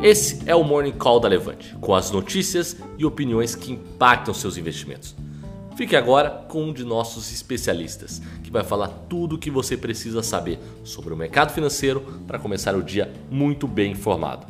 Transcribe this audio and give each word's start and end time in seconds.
Esse 0.00 0.38
é 0.46 0.54
o 0.54 0.62
Morning 0.62 0.92
Call 0.92 1.18
da 1.18 1.26
Levante, 1.26 1.74
com 1.80 1.92
as 1.92 2.12
notícias 2.12 2.76
e 2.96 3.04
opiniões 3.04 3.56
que 3.56 3.72
impactam 3.72 4.32
seus 4.32 4.56
investimentos. 4.56 5.16
Fique 5.76 5.96
agora 5.96 6.30
com 6.48 6.66
um 6.66 6.72
de 6.72 6.84
nossos 6.84 7.32
especialistas, 7.32 8.22
que 8.44 8.50
vai 8.50 8.62
falar 8.62 8.86
tudo 9.08 9.34
o 9.34 9.38
que 9.38 9.50
você 9.50 9.76
precisa 9.76 10.22
saber 10.22 10.60
sobre 10.84 11.12
o 11.12 11.16
mercado 11.16 11.52
financeiro 11.52 12.00
para 12.28 12.38
começar 12.38 12.76
o 12.76 12.82
dia 12.82 13.12
muito 13.28 13.66
bem 13.66 13.90
informado. 13.90 14.46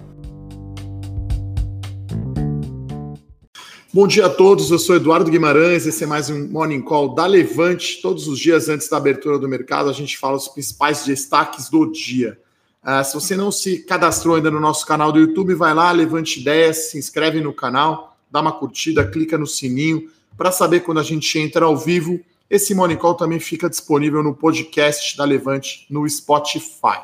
Bom 3.91 4.07
dia 4.07 4.27
a 4.27 4.31
todos, 4.31 4.71
eu 4.71 4.79
sou 4.79 4.97
Eduardo 4.97 5.31
Guimarães, 5.31 5.87
esse 5.87 6.05
é 6.05 6.07
mais 6.07 6.29
um 6.29 6.47
Morning 6.47 6.83
Call 6.83 7.15
da 7.15 7.25
Levante. 7.25 8.03
Todos 8.03 8.29
os 8.29 8.39
dias 8.39 8.69
antes 8.69 8.87
da 8.91 8.99
abertura 8.99 9.39
do 9.39 9.49
mercado, 9.49 9.89
a 9.89 9.95
gente 9.95 10.19
fala 10.19 10.37
os 10.37 10.47
principais 10.47 11.07
destaques 11.07 11.71
do 11.71 11.91
dia. 11.91 12.39
Uh, 12.83 13.05
se 13.05 13.15
você 13.15 13.37
não 13.37 13.51
se 13.51 13.81
cadastrou 13.81 14.37
ainda 14.37 14.51
no 14.51 14.61
nosso 14.61 14.87
canal 14.87 15.11
do 15.11 15.19
YouTube, 15.19 15.55
vai 15.55 15.75
lá, 15.75 15.91
levante 15.91 16.41
ideias, 16.41 16.91
se 16.91 16.99
inscreve 16.99 17.41
no 17.41 17.53
canal, 17.53 18.17
dá 18.31 18.41
uma 18.41 18.53
curtida, 18.53 19.07
clica 19.07 19.37
no 19.37 19.47
sininho 19.47 20.11
para 20.37 20.53
saber 20.53 20.81
quando 20.81 20.99
a 20.99 21.03
gente 21.03 21.39
entra 21.39 21.67
ao 21.67 21.77
vivo. 21.77 22.21
Esse 22.49 22.75
Morning 22.75 22.97
Call 22.97 23.15
também 23.15 23.41
fica 23.41 23.69
disponível 23.69 24.23
no 24.23 24.35
podcast 24.35 25.17
da 25.17 25.25
Levante 25.25 25.87
no 25.91 26.09
Spotify. 26.09 27.01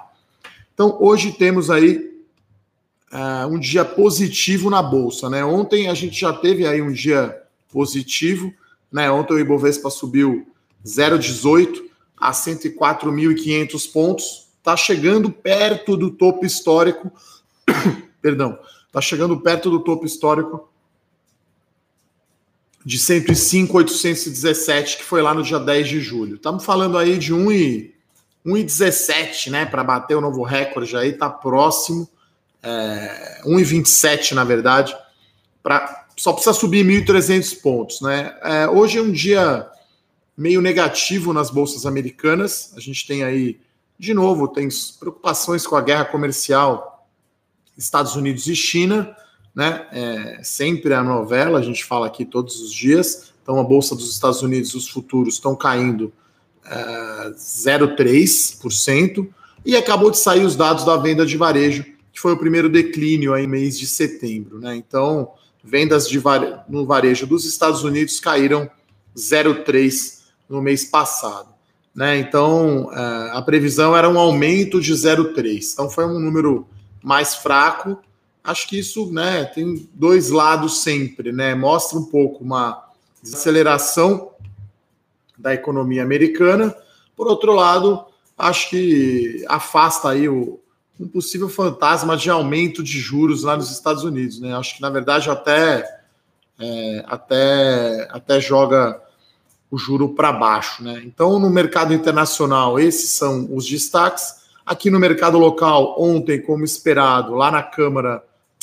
Então, 0.73 0.97
hoje 1.01 1.33
temos 1.33 1.71
aí 1.71 2.15
uh, 3.13 3.47
um 3.49 3.59
dia 3.59 3.85
positivo 3.85 4.71
na 4.71 4.83
Bolsa. 4.83 5.29
Né? 5.29 5.45
Ontem 5.45 5.89
a 5.89 5.95
gente 5.95 6.19
já 6.19 6.33
teve 6.33 6.67
aí 6.67 6.81
um 6.81 6.93
dia 6.93 7.37
positivo. 7.71 8.55
Né? 8.91 9.11
Ontem 9.11 9.35
o 9.35 9.39
Ibovespa 9.39 9.91
subiu 9.91 10.47
0,18 10.85 11.83
a 12.17 12.31
104.500 12.33 13.93
pontos 13.93 14.44
está 14.65 14.77
chegando 14.79 15.31
perto 15.31 15.95
do 15.95 16.11
topo 16.11 16.47
histórico. 16.47 17.13
Perdão, 18.23 18.59
está 18.87 18.99
chegando 18.99 19.39
perto 19.39 19.71
do 19.71 19.81
topo 19.81 20.07
histórico 20.07 20.71
de 22.83 22.99
105,817, 22.99 24.97
que 24.97 25.05
foi 25.05 25.21
lá 25.21 25.35
no 25.35 25.43
dia 25.43 25.59
10 25.59 25.87
de 25.87 26.01
julho. 26.01 26.37
Estamos 26.37 26.65
falando 26.65 26.97
aí 26.97 27.19
de 27.19 27.35
1,17, 27.35 29.51
né, 29.51 29.67
para 29.67 29.85
bater 29.85 30.17
o 30.17 30.23
novo 30.23 30.43
recorde 30.43 30.97
aí, 30.97 31.11
está 31.11 31.29
próximo, 31.29 32.09
é, 32.63 33.43
1,27 33.45 34.33
na 34.33 34.45
verdade, 34.45 34.97
pra, 35.63 36.07
só 36.17 36.33
precisa 36.33 36.55
subir 36.55 36.87
1.300 36.87 37.61
pontos, 37.61 38.01
né? 38.01 38.35
É, 38.43 38.67
hoje 38.67 38.97
é 38.99 39.03
um 39.03 39.13
dia 39.13 39.69
meio 40.37 40.61
negativo 40.63 41.35
nas 41.35 41.51
bolsas 41.51 41.85
americanas, 41.85 42.73
a 42.77 42.81
gente 42.81 43.07
tem 43.07 43.23
aí 43.23 43.61
de 44.05 44.15
novo, 44.15 44.47
tem 44.47 44.69
preocupações 45.01 45.67
com 45.67 45.77
a 45.77 45.81
guerra 45.81 46.05
comercial 46.05 47.09
Estados 47.77 48.15
Unidos 48.15 48.47
e 48.47 48.55
China, 48.55 49.17
né? 49.55 49.87
É 49.93 50.41
sempre 50.43 50.93
a 50.95 51.03
novela, 51.03 51.59
a 51.59 51.63
gente 51.63 51.85
fala 51.85 52.07
aqui 52.07 52.25
todos 52.25 52.61
os 52.61 52.73
dias. 52.73 53.33
Então, 53.43 53.59
a 53.59 53.65
Bolsa 53.65 53.95
dos 53.95 54.11
Estados 54.11 54.43
Unidos, 54.43 54.75
os 54.75 54.89
futuros 54.89 55.35
estão 55.35 55.57
caindo 55.57 56.13
é, 56.65 57.31
0,3%. 57.37 59.29
E 59.65 59.77
acabou 59.77 60.11
de 60.11 60.19
sair 60.19 60.45
os 60.45 60.55
dados 60.55 60.85
da 60.85 60.97
venda 60.97 61.25
de 61.25 61.39
varejo, 61.39 61.85
que 62.13 62.21
foi 62.21 62.33
o 62.33 62.39
primeiro 62.39 62.69
declínio 62.69 63.33
aí 63.33 63.47
mês 63.47 63.79
de 63.79 63.87
setembro. 63.87 64.59
Né? 64.59 64.77
Então, 64.77 65.33
vendas 65.63 66.09
de 66.09 66.21
no 66.69 66.85
varejo 66.85 67.27
dos 67.27 67.47
Estados 67.47 67.83
Unidos 67.83 68.21
caíram 68.21 68.71
0,3% 69.17 70.25
no 70.49 70.61
mês 70.61 70.85
passado. 70.85 71.54
Né? 71.95 72.19
Então, 72.19 72.91
é, 72.93 73.31
a 73.33 73.43
previsão 73.43 73.97
era 73.97 74.09
um 74.09 74.19
aumento 74.19 74.81
de 74.81 74.93
0,3. 74.93 75.73
Então, 75.73 75.89
foi 75.89 76.05
um 76.05 76.19
número 76.19 76.67
mais 77.03 77.37
fraco. 77.37 77.99
Acho 78.43 78.69
que 78.69 78.79
isso 78.79 79.13
né, 79.13 79.45
tem 79.45 79.89
dois 79.95 80.31
lados 80.31 80.83
sempre. 80.83 81.31
Né? 81.31 81.55
Mostra 81.55 81.99
um 81.99 82.05
pouco 82.05 82.43
uma 82.43 82.85
desaceleração 83.23 84.33
da 85.39 85.55
economia 85.55 86.03
americana. 86.03 86.75
Por 87.17 87.29
outro 87.29 87.53
lado, 87.53 88.05
acho 88.37 88.71
que 88.71 89.45
afasta 89.49 90.11
aí 90.11 90.29
o, 90.29 90.61
um 90.99 91.07
possível 91.07 91.49
fantasma 91.49 92.17
de 92.17 92.29
aumento 92.29 92.83
de 92.83 92.99
juros 92.99 93.45
lá 93.45 93.57
nos 93.57 93.71
Estados 93.71 94.03
Unidos. 94.03 94.41
Né? 94.41 94.55
Acho 94.55 94.75
que, 94.75 94.83
na 94.83 94.91
verdade, 94.91 95.31
até, 95.31 96.03
é, 96.59 97.05
até, 97.07 98.09
até 98.11 98.41
joga 98.41 99.01
o 99.75 99.79
juro 99.79 100.11
para 100.11 100.31
baixo. 100.31 100.85
Né? 100.85 101.03
Então, 101.05 101.41
no 101.41 101.51
mercado 101.51 101.93
internacional, 101.93 102.79
esses 102.79 103.11
são 103.11 103.49
os 103.53 103.67
destaques. 103.67 104.45
Aqui 104.65 104.89
no 104.89 105.01
mercado 105.01 105.37
local, 105.37 105.97
ontem, 105.99 106.41
como 106.41 106.65
esperado, 106.65 107.35
lá 107.35 107.51
na 107.51 107.61
Câmara, 107.61 108.23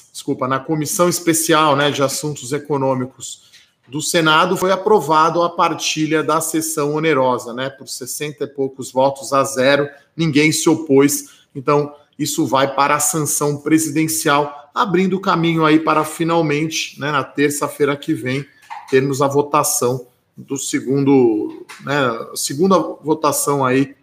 desculpa, 0.10 0.48
na 0.48 0.58
Comissão 0.58 1.10
Especial 1.10 1.76
né, 1.76 1.92
de 1.92 2.02
Assuntos 2.02 2.54
Econômicos 2.54 3.52
do 3.90 4.02
Senado, 4.02 4.56
foi 4.56 4.72
aprovado 4.72 5.44
a 5.44 5.50
partilha 5.50 6.24
da 6.24 6.40
sessão 6.40 6.96
onerosa, 6.96 7.54
né? 7.54 7.70
Por 7.70 7.90
60 7.90 8.46
e 8.46 8.48
poucos 8.48 8.90
votos 8.90 9.34
a 9.34 9.44
zero, 9.44 9.90
ninguém 10.16 10.50
se 10.54 10.70
opôs. 10.70 11.26
Então, 11.54 11.94
isso 12.18 12.46
vai 12.46 12.74
para 12.74 12.96
a 12.96 13.02
sanção 13.02 13.58
presidencial, 13.58 14.70
abrindo 14.74 15.20
caminho 15.20 15.66
aí 15.66 15.78
para 15.78 16.06
finalmente, 16.06 16.98
né, 16.98 17.12
na 17.12 17.22
terça-feira 17.22 17.98
que 17.98 18.14
vem, 18.14 18.46
termos 18.90 19.22
a 19.22 19.28
votação 19.28 20.08
do 20.36 20.58
segundo, 20.58 21.66
né, 21.82 22.28
segunda 22.36 22.78
votação 22.80 23.66
aí 23.66 23.96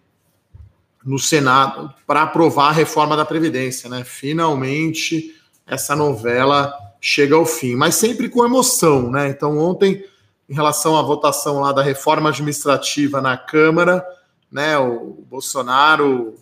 no 1.05 1.19
Senado 1.19 1.93
para 2.07 2.23
aprovar 2.23 2.69
a 2.69 2.73
reforma 2.73 3.17
da 3.17 3.25
Previdência, 3.25 3.89
né? 3.89 4.05
Finalmente 4.05 5.35
essa 5.67 5.95
novela 5.95 6.73
chega 7.01 7.35
ao 7.35 7.47
fim, 7.47 7.77
mas 7.77 7.95
sempre 7.95 8.29
com 8.29 8.45
emoção, 8.45 9.11
né? 9.11 9.29
Então 9.29 9.59
ontem, 9.59 10.05
em 10.49 10.55
relação 10.55 10.97
à 10.97 11.03
votação 11.03 11.61
lá 11.61 11.73
da 11.73 11.83
reforma 11.83 12.31
administrativa 12.31 13.21
na 13.21 13.37
Câmara, 13.37 14.05
né, 14.51 14.79
o 14.79 15.25
Bolsonaro 15.29 16.35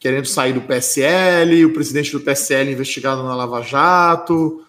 querendo 0.00 0.26
sair 0.26 0.52
do 0.52 0.62
PSL, 0.62 1.64
o 1.64 1.72
presidente 1.72 2.10
do 2.12 2.20
PSL 2.20 2.72
investigado 2.72 3.22
na 3.22 3.36
Lava 3.36 3.62
Jato, 3.62 4.64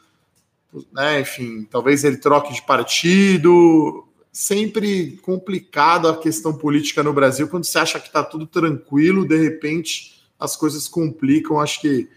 né, 0.91 1.22
enfim, 1.22 1.68
talvez 1.72 2.03
ele 2.03 2.18
troque 2.18 2.53
de 2.53 2.62
partido, 2.62 4.03
sempre 4.33 5.19
complicado 5.21 6.07
a 6.07 6.17
questão 6.17 6.51
política 6.51 7.03
no 7.03 7.13
Brasil. 7.13 7.47
Quando 7.47 7.66
você 7.66 7.77
acha 7.77 7.99
que 7.99 8.07
está 8.07 8.23
tudo 8.23 8.47
tranquilo, 8.47 9.27
de 9.27 9.38
repente 9.38 10.23
as 10.39 10.55
coisas 10.55 10.88
complicam. 10.88 11.61
Acho 11.61 11.79
que 11.79 12.09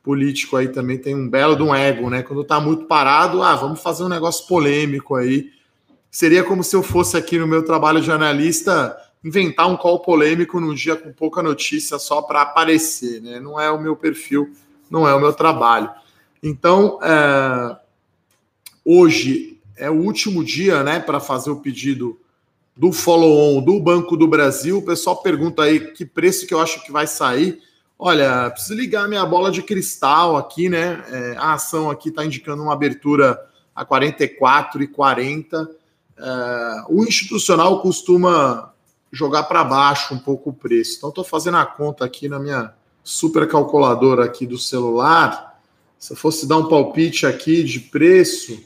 político 0.00 0.56
aí 0.56 0.68
também 0.68 0.98
tem 0.98 1.16
um 1.16 1.28
belo 1.28 1.56
de 1.56 1.62
um 1.64 1.74
ego, 1.74 2.08
né? 2.08 2.22
Quando 2.22 2.42
está 2.42 2.60
muito 2.60 2.84
parado, 2.84 3.42
ah, 3.42 3.56
vamos 3.56 3.82
fazer 3.82 4.04
um 4.04 4.08
negócio 4.08 4.46
polêmico 4.46 5.16
aí. 5.16 5.50
Seria 6.10 6.44
como 6.44 6.62
se 6.62 6.76
eu 6.76 6.82
fosse 6.82 7.16
aqui 7.16 7.38
no 7.38 7.46
meu 7.46 7.64
trabalho 7.64 8.00
de 8.00 8.12
analista 8.12 8.96
inventar 9.24 9.66
um 9.66 9.76
call 9.76 9.98
polêmico 9.98 10.60
num 10.60 10.74
dia 10.74 10.94
com 10.94 11.12
pouca 11.12 11.42
notícia 11.42 11.98
só 11.98 12.22
para 12.22 12.42
aparecer, 12.42 13.20
né? 13.20 13.40
Não 13.40 13.58
é 13.58 13.68
o 13.68 13.80
meu 13.80 13.96
perfil, 13.96 14.52
não 14.88 15.08
é 15.08 15.14
o 15.14 15.18
meu 15.18 15.32
trabalho. 15.32 15.90
Então, 16.40 17.00
é... 17.02 17.76
hoje 18.84 19.53
é 19.76 19.90
o 19.90 19.94
último 19.94 20.44
dia, 20.44 20.82
né, 20.82 21.00
para 21.00 21.20
fazer 21.20 21.50
o 21.50 21.60
pedido 21.60 22.18
do 22.76 22.92
follow-on 22.92 23.62
do 23.62 23.78
Banco 23.80 24.16
do 24.16 24.26
Brasil. 24.26 24.78
O 24.78 24.84
pessoal 24.84 25.22
pergunta 25.22 25.62
aí 25.62 25.92
que 25.92 26.04
preço 26.04 26.46
que 26.46 26.54
eu 26.54 26.60
acho 26.60 26.84
que 26.84 26.92
vai 26.92 27.06
sair. 27.06 27.60
Olha, 27.98 28.50
preciso 28.50 28.74
ligar 28.74 29.08
minha 29.08 29.24
bola 29.24 29.50
de 29.50 29.62
cristal 29.62 30.36
aqui, 30.36 30.68
né? 30.68 31.04
É, 31.10 31.36
a 31.38 31.54
ação 31.54 31.90
aqui 31.90 32.08
está 32.08 32.24
indicando 32.24 32.62
uma 32.62 32.72
abertura 32.72 33.40
a 33.74 33.86
44,40. 33.86 35.68
É, 36.16 36.84
o 36.88 37.04
institucional 37.04 37.80
costuma 37.80 38.72
jogar 39.12 39.44
para 39.44 39.62
baixo 39.62 40.12
um 40.12 40.18
pouco 40.18 40.50
o 40.50 40.52
preço. 40.52 40.96
Então, 40.98 41.10
estou 41.10 41.24
fazendo 41.24 41.56
a 41.56 41.64
conta 41.64 42.04
aqui 42.04 42.28
na 42.28 42.38
minha 42.40 42.74
super 43.02 43.46
calculadora 43.46 44.24
aqui 44.24 44.46
do 44.46 44.58
celular. 44.58 45.60
Se 45.98 46.12
eu 46.12 46.16
fosse 46.16 46.46
dar 46.46 46.56
um 46.56 46.68
palpite 46.68 47.24
aqui 47.26 47.62
de 47.62 47.78
preço, 47.78 48.60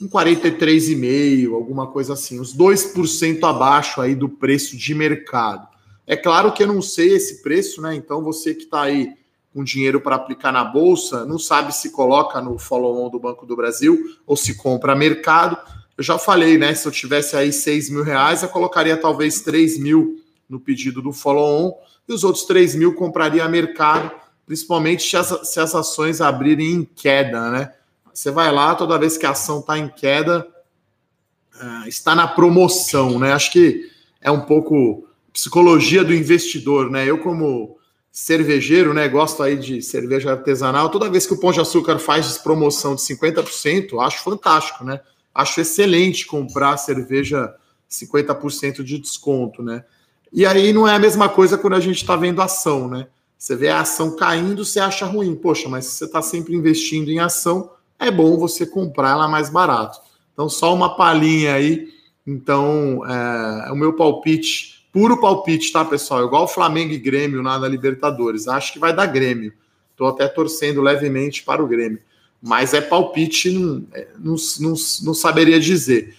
um 0.00 0.08
43,5, 0.08 1.54
alguma 1.54 1.86
coisa 1.86 2.12
assim, 2.12 2.40
uns 2.40 2.56
2% 2.56 3.42
abaixo 3.48 4.00
aí 4.00 4.14
do 4.14 4.28
preço 4.28 4.76
de 4.76 4.94
mercado. 4.94 5.66
É 6.06 6.16
claro 6.16 6.52
que 6.52 6.62
eu 6.62 6.66
não 6.66 6.80
sei 6.80 7.14
esse 7.14 7.42
preço, 7.42 7.80
né? 7.80 7.94
Então 7.94 8.22
você 8.22 8.54
que 8.54 8.64
está 8.64 8.82
aí 8.82 9.14
com 9.52 9.64
dinheiro 9.64 10.00
para 10.00 10.16
aplicar 10.16 10.52
na 10.52 10.62
bolsa, 10.62 11.24
não 11.24 11.38
sabe 11.38 11.74
se 11.74 11.90
coloca 11.90 12.40
no 12.40 12.58
follow-on 12.58 13.08
do 13.08 13.18
Banco 13.18 13.46
do 13.46 13.56
Brasil 13.56 13.98
ou 14.26 14.36
se 14.36 14.54
compra 14.54 14.94
mercado. 14.94 15.56
Eu 15.96 16.04
já 16.04 16.18
falei, 16.18 16.58
né? 16.58 16.74
Se 16.74 16.86
eu 16.86 16.92
tivesse 16.92 17.34
aí 17.36 17.50
6 17.50 17.88
mil 17.88 18.02
reais, 18.02 18.42
eu 18.42 18.50
colocaria 18.50 18.96
talvez 18.96 19.40
3 19.40 19.78
mil 19.78 20.22
no 20.48 20.60
pedido 20.60 21.00
do 21.00 21.10
follow-on 21.10 21.72
e 22.06 22.12
os 22.12 22.22
outros 22.22 22.44
3 22.44 22.76
mil 22.76 22.94
compraria 22.94 23.48
mercado, 23.48 24.12
principalmente 24.44 25.02
se 25.02 25.16
as, 25.16 25.48
se 25.48 25.58
as 25.58 25.74
ações 25.74 26.20
abrirem 26.20 26.72
em 26.72 26.84
queda, 26.84 27.50
né? 27.50 27.72
Você 28.16 28.30
vai 28.30 28.50
lá, 28.50 28.74
toda 28.74 28.98
vez 28.98 29.18
que 29.18 29.26
a 29.26 29.32
ação 29.32 29.60
está 29.60 29.76
em 29.76 29.90
queda, 29.90 30.48
uh, 31.60 31.86
está 31.86 32.14
na 32.14 32.26
promoção, 32.26 33.18
né? 33.18 33.34
Acho 33.34 33.52
que 33.52 33.90
é 34.22 34.30
um 34.30 34.40
pouco 34.40 35.06
psicologia 35.34 36.02
do 36.02 36.14
investidor, 36.14 36.90
né? 36.90 37.04
Eu, 37.04 37.18
como 37.18 37.76
cervejeiro, 38.10 38.94
né? 38.94 39.06
Gosto 39.06 39.42
aí 39.42 39.54
de 39.54 39.82
cerveja 39.82 40.30
artesanal. 40.30 40.88
Toda 40.88 41.10
vez 41.10 41.26
que 41.26 41.34
o 41.34 41.38
Pão 41.38 41.52
de 41.52 41.60
Açúcar 41.60 41.98
faz 41.98 42.38
promoção 42.38 42.94
de 42.94 43.02
50%, 43.02 44.02
acho 44.02 44.22
fantástico, 44.22 44.82
né? 44.82 44.98
Acho 45.34 45.60
excelente 45.60 46.24
comprar 46.24 46.78
cerveja 46.78 47.54
50% 47.90 48.82
de 48.82 48.98
desconto, 48.98 49.62
né? 49.62 49.84
E 50.32 50.46
aí 50.46 50.72
não 50.72 50.88
é 50.88 50.94
a 50.94 50.98
mesma 50.98 51.28
coisa 51.28 51.58
quando 51.58 51.74
a 51.74 51.80
gente 51.80 51.96
está 51.96 52.16
vendo 52.16 52.40
ação, 52.40 52.88
né? 52.88 53.08
Você 53.36 53.54
vê 53.54 53.68
a 53.68 53.80
ação 53.80 54.16
caindo, 54.16 54.64
você 54.64 54.80
acha 54.80 55.04
ruim. 55.04 55.34
Poxa, 55.34 55.68
mas 55.68 55.84
se 55.84 55.96
você 55.96 56.06
está 56.06 56.22
sempre 56.22 56.56
investindo 56.56 57.10
em 57.10 57.18
ação, 57.18 57.75
é 57.98 58.10
bom 58.10 58.36
você 58.38 58.66
comprar 58.66 59.10
ela 59.10 59.28
mais 59.28 59.50
barato. 59.50 60.00
Então, 60.32 60.48
só 60.48 60.74
uma 60.74 60.96
palhinha 60.96 61.54
aí. 61.54 61.88
Então, 62.26 63.02
é, 63.06 63.68
é 63.68 63.72
o 63.72 63.76
meu 63.76 63.94
palpite 63.94 64.76
puro 64.96 65.20
palpite, 65.20 65.70
tá, 65.70 65.84
pessoal? 65.84 66.24
Igual 66.24 66.48
Flamengo 66.48 66.90
e 66.90 66.96
Grêmio 66.96 67.42
na, 67.42 67.58
na 67.58 67.68
Libertadores. 67.68 68.48
Acho 68.48 68.72
que 68.72 68.78
vai 68.78 68.96
dar 68.96 69.04
Grêmio. 69.04 69.52
Estou 69.90 70.08
até 70.08 70.26
torcendo 70.26 70.80
levemente 70.80 71.42
para 71.42 71.62
o 71.62 71.66
Grêmio. 71.66 72.00
Mas 72.40 72.72
é 72.72 72.80
palpite, 72.80 73.50
não, 73.50 73.84
é, 73.92 74.08
não, 74.18 74.36
não, 74.58 74.74
não 75.02 75.12
saberia 75.12 75.60
dizer. 75.60 76.16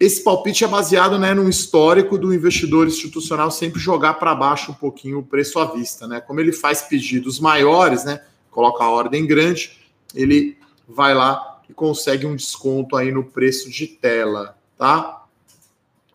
Esse 0.00 0.24
palpite 0.24 0.64
é 0.64 0.66
baseado 0.66 1.18
né, 1.18 1.34
no 1.34 1.46
histórico 1.46 2.16
do 2.16 2.32
investidor 2.32 2.86
institucional 2.86 3.50
sempre 3.50 3.78
jogar 3.78 4.14
para 4.14 4.34
baixo 4.34 4.72
um 4.72 4.76
pouquinho 4.76 5.18
o 5.18 5.22
preço 5.22 5.58
à 5.58 5.66
vista. 5.66 6.08
Né? 6.08 6.22
Como 6.22 6.40
ele 6.40 6.52
faz 6.52 6.80
pedidos 6.80 7.38
maiores, 7.38 8.06
né, 8.06 8.22
coloca 8.50 8.82
a 8.82 8.88
ordem 8.88 9.26
grande, 9.26 9.72
ele 10.14 10.56
vai 10.94 11.14
lá 11.14 11.60
e 11.68 11.72
consegue 11.72 12.26
um 12.26 12.36
desconto 12.36 12.96
aí 12.96 13.12
no 13.12 13.24
preço 13.24 13.70
de 13.70 13.86
tela. 13.86 14.56
Tá? 14.76 15.24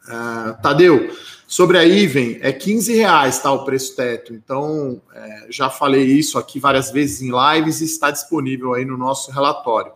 Uh, 0.08 0.62
Tadeu, 0.62 1.10
Sobre 1.48 1.78
a 1.78 1.84
Iven, 1.84 2.40
é 2.42 2.52
15 2.52 2.96
reais 2.96 3.40
tá, 3.40 3.52
o 3.52 3.64
preço 3.64 3.96
teto. 3.96 4.34
Então, 4.34 5.00
é, 5.14 5.46
já 5.50 5.70
falei 5.70 6.04
isso 6.04 6.40
aqui 6.40 6.60
várias 6.60 6.90
vezes 6.90 7.22
em 7.22 7.32
lives 7.32 7.82
e 7.82 7.86
está 7.86 8.10
disponível 8.10 8.74
aí 8.74 8.84
no 8.84 8.98
nosso 8.98 9.32
relatório. 9.32 9.92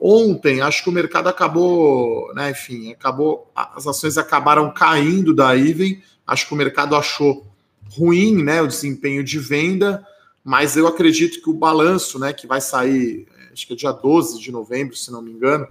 Ontem, 0.00 0.62
acho 0.62 0.82
que 0.82 0.88
o 0.88 0.92
mercado 0.92 1.28
acabou, 1.28 2.32
né, 2.34 2.50
enfim, 2.50 2.90
acabou, 2.90 3.50
as 3.54 3.86
ações 3.86 4.16
acabaram 4.16 4.72
caindo 4.72 5.34
da 5.34 5.54
Iven. 5.54 6.02
Acho 6.26 6.48
que 6.48 6.54
o 6.54 6.56
mercado 6.56 6.96
achou 6.96 7.46
ruim, 7.90 8.42
né, 8.42 8.62
o 8.62 8.66
desempenho 8.66 9.22
de 9.22 9.38
venda, 9.38 10.04
mas 10.42 10.74
eu 10.74 10.86
acredito 10.86 11.42
que 11.42 11.50
o 11.50 11.54
balanço, 11.54 12.18
né, 12.18 12.32
que 12.32 12.46
vai 12.46 12.62
sair, 12.62 13.28
acho 13.54 13.66
que 13.66 13.72
é 13.72 13.76
dia 13.76 13.92
12 13.92 14.38
de 14.38 14.52
novembro, 14.52 14.96
se 14.96 15.10
não 15.10 15.22
me 15.22 15.32
engano, 15.32 15.66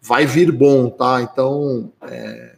vai 0.00 0.26
vir 0.26 0.50
bom, 0.50 0.90
tá? 0.90 1.22
Então, 1.22 1.92
é, 2.02 2.56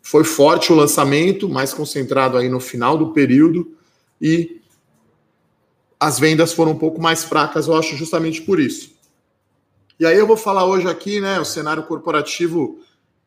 foi 0.00 0.24
forte 0.24 0.72
o 0.72 0.76
lançamento, 0.76 1.48
mais 1.48 1.74
concentrado 1.74 2.36
aí 2.36 2.48
no 2.48 2.60
final 2.60 2.96
do 2.96 3.12
período, 3.12 3.76
e 4.20 4.60
as 5.98 6.18
vendas 6.18 6.52
foram 6.52 6.72
um 6.72 6.78
pouco 6.78 7.00
mais 7.00 7.24
fracas, 7.24 7.66
eu 7.66 7.76
acho, 7.76 7.96
justamente 7.96 8.42
por 8.42 8.60
isso. 8.60 8.94
E 9.98 10.06
aí 10.06 10.16
eu 10.16 10.26
vou 10.26 10.36
falar 10.36 10.64
hoje 10.64 10.88
aqui, 10.88 11.20
né, 11.20 11.38
o 11.40 11.44
cenário 11.44 11.84
corporativo 11.84 12.80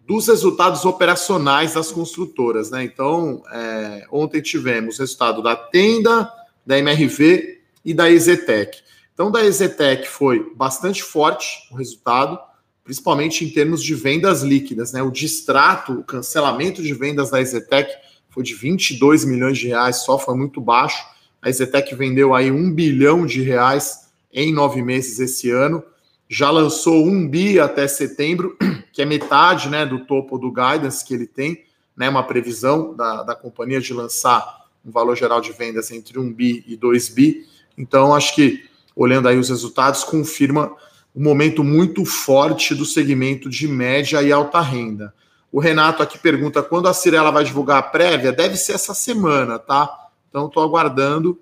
dos 0.06 0.28
resultados 0.28 0.86
operacionais 0.86 1.74
das 1.74 1.92
construtoras, 1.92 2.72
né? 2.72 2.84
Então, 2.84 3.44
é, 3.52 4.08
ontem 4.10 4.42
tivemos 4.42 5.00
resultado 5.00 5.44
da 5.44 5.54
Tenda, 5.56 6.32
da 6.66 6.78
MRV 6.80 7.60
e 7.84 7.94
da 7.94 8.10
Ezetec. 8.10 8.82
Então, 9.18 9.32
da 9.32 9.44
Ezetec 9.44 10.08
foi 10.08 10.54
bastante 10.56 11.02
forte 11.02 11.68
o 11.72 11.76
resultado, 11.76 12.38
principalmente 12.84 13.44
em 13.44 13.50
termos 13.50 13.82
de 13.82 13.96
vendas 13.96 14.44
líquidas. 14.44 14.94
Né? 14.94 15.02
O 15.02 15.10
distrato, 15.10 15.94
o 15.94 16.04
cancelamento 16.04 16.84
de 16.84 16.94
vendas 16.94 17.32
da 17.32 17.42
Ezetec 17.42 17.92
foi 18.30 18.44
de 18.44 18.54
22 18.54 19.26
milhões 19.26 19.58
de 19.58 19.70
reais, 19.70 20.04
só 20.04 20.20
foi 20.20 20.36
muito 20.36 20.62
baixo. 20.62 21.04
A 21.42 21.50
Ezetec 21.50 21.96
vendeu 21.96 22.36
aí 22.36 22.52
um 22.52 22.72
bilhão 22.72 23.26
de 23.26 23.42
reais 23.42 24.08
em 24.32 24.54
nove 24.54 24.84
meses 24.84 25.20
esse 25.20 25.50
ano. 25.50 25.84
Já 26.30 26.52
lançou 26.52 27.04
um 27.04 27.28
bi 27.28 27.60
até 27.60 27.88
setembro, 27.88 28.56
que 28.94 29.02
é 29.02 29.06
metade 29.06 29.68
né, 29.68 29.84
do 29.84 30.06
topo 30.06 30.38
do 30.38 30.52
guidance 30.52 31.04
que 31.04 31.16
ele 31.16 31.26
tem, 31.26 31.66
né, 31.98 32.08
uma 32.08 32.22
previsão 32.22 32.96
da, 32.96 33.24
da 33.24 33.34
companhia 33.34 33.82
de 33.82 33.96
lançar 33.96 34.68
um 34.86 34.92
valor 34.92 35.18
geral 35.18 35.42
de 35.42 35.52
vendas 35.54 35.90
entre 35.90 36.20
um 36.20 36.32
bi 36.32 36.64
e 36.68 36.78
dois 36.78 37.10
bi. 37.10 37.48
Então, 37.76 38.14
acho 38.14 38.36
que 38.36 38.77
olhando 38.98 39.30
aí 39.30 39.38
os 39.38 39.50
resultados, 39.50 40.04
confirma 40.04 40.72
um 41.16 41.24
momento 41.24 41.64
muito 41.64 42.04
forte 42.04 42.74
do 42.74 42.84
segmento 42.84 43.50
de 43.50 43.68
média 43.68 44.22
e 44.22 44.32
alta 44.32 44.60
renda. 44.60 45.14
O 45.52 45.60
Renato 45.60 46.04
aqui 46.04 46.18
pergunta 46.18 46.62
quando 46.64 46.88
a 46.88 46.94
Cirela 46.94 47.32
vai 47.32 47.44
divulgar 47.44 47.78
a 47.78 47.84
prévia. 47.84 48.34
Deve 48.34 48.58
ser 48.58 48.74
essa 48.74 48.94
semana, 48.94 49.58
tá? 49.58 50.10
Então 50.30 50.48
estou 50.48 50.64
aguardando. 50.64 51.40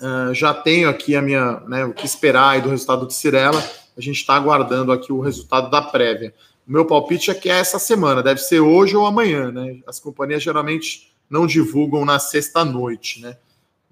Uh, 0.00 0.34
já 0.34 0.52
tenho 0.52 0.88
aqui 0.88 1.14
a 1.14 1.22
minha, 1.22 1.60
né, 1.60 1.84
o 1.84 1.92
que 1.92 2.04
esperar 2.04 2.50
aí 2.50 2.60
do 2.60 2.68
resultado 2.68 3.06
de 3.06 3.14
Cirela. 3.14 3.62
A 3.96 4.00
gente 4.00 4.16
está 4.16 4.34
aguardando 4.34 4.92
aqui 4.92 5.12
o 5.12 5.20
resultado 5.20 5.70
da 5.70 5.82
prévia. 5.82 6.34
O 6.66 6.72
meu 6.72 6.84
palpite 6.84 7.30
é 7.30 7.34
que 7.34 7.48
é 7.48 7.58
essa 7.58 7.78
semana, 7.78 8.22
deve 8.22 8.40
ser 8.40 8.60
hoje 8.60 8.96
ou 8.96 9.06
amanhã, 9.06 9.50
né? 9.50 9.80
As 9.86 9.98
companhias 9.98 10.42
geralmente 10.42 11.12
não 11.28 11.46
divulgam 11.46 12.04
na 12.04 12.18
sexta 12.18 12.64
noite, 12.64 13.20
né? 13.20 13.36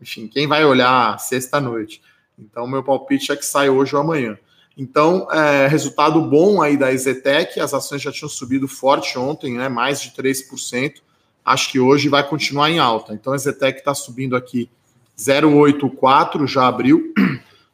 Enfim, 0.00 0.28
quem 0.28 0.46
vai 0.46 0.64
olhar 0.64 1.18
sexta 1.18 1.60
noite? 1.60 2.00
Então, 2.38 2.66
meu 2.66 2.82
palpite 2.82 3.32
é 3.32 3.36
que 3.36 3.44
sai 3.44 3.68
hoje 3.68 3.94
ou 3.94 4.00
amanhã. 4.00 4.38
Então, 4.76 5.26
é, 5.32 5.66
resultado 5.66 6.22
bom 6.22 6.62
aí 6.62 6.76
da 6.76 6.92
Ezetec, 6.92 7.58
as 7.58 7.74
ações 7.74 8.00
já 8.00 8.12
tinham 8.12 8.28
subido 8.28 8.68
forte 8.68 9.18
ontem, 9.18 9.54
né, 9.54 9.68
mais 9.68 10.00
de 10.00 10.10
3%. 10.10 11.02
Acho 11.44 11.72
que 11.72 11.80
hoje 11.80 12.08
vai 12.08 12.26
continuar 12.26 12.70
em 12.70 12.78
alta. 12.78 13.12
Então, 13.12 13.32
a 13.32 13.36
Ezetec 13.36 13.80
está 13.80 13.92
subindo 13.92 14.36
aqui 14.36 14.70
0,84, 15.18 16.46
já 16.46 16.68
abriu. 16.68 17.12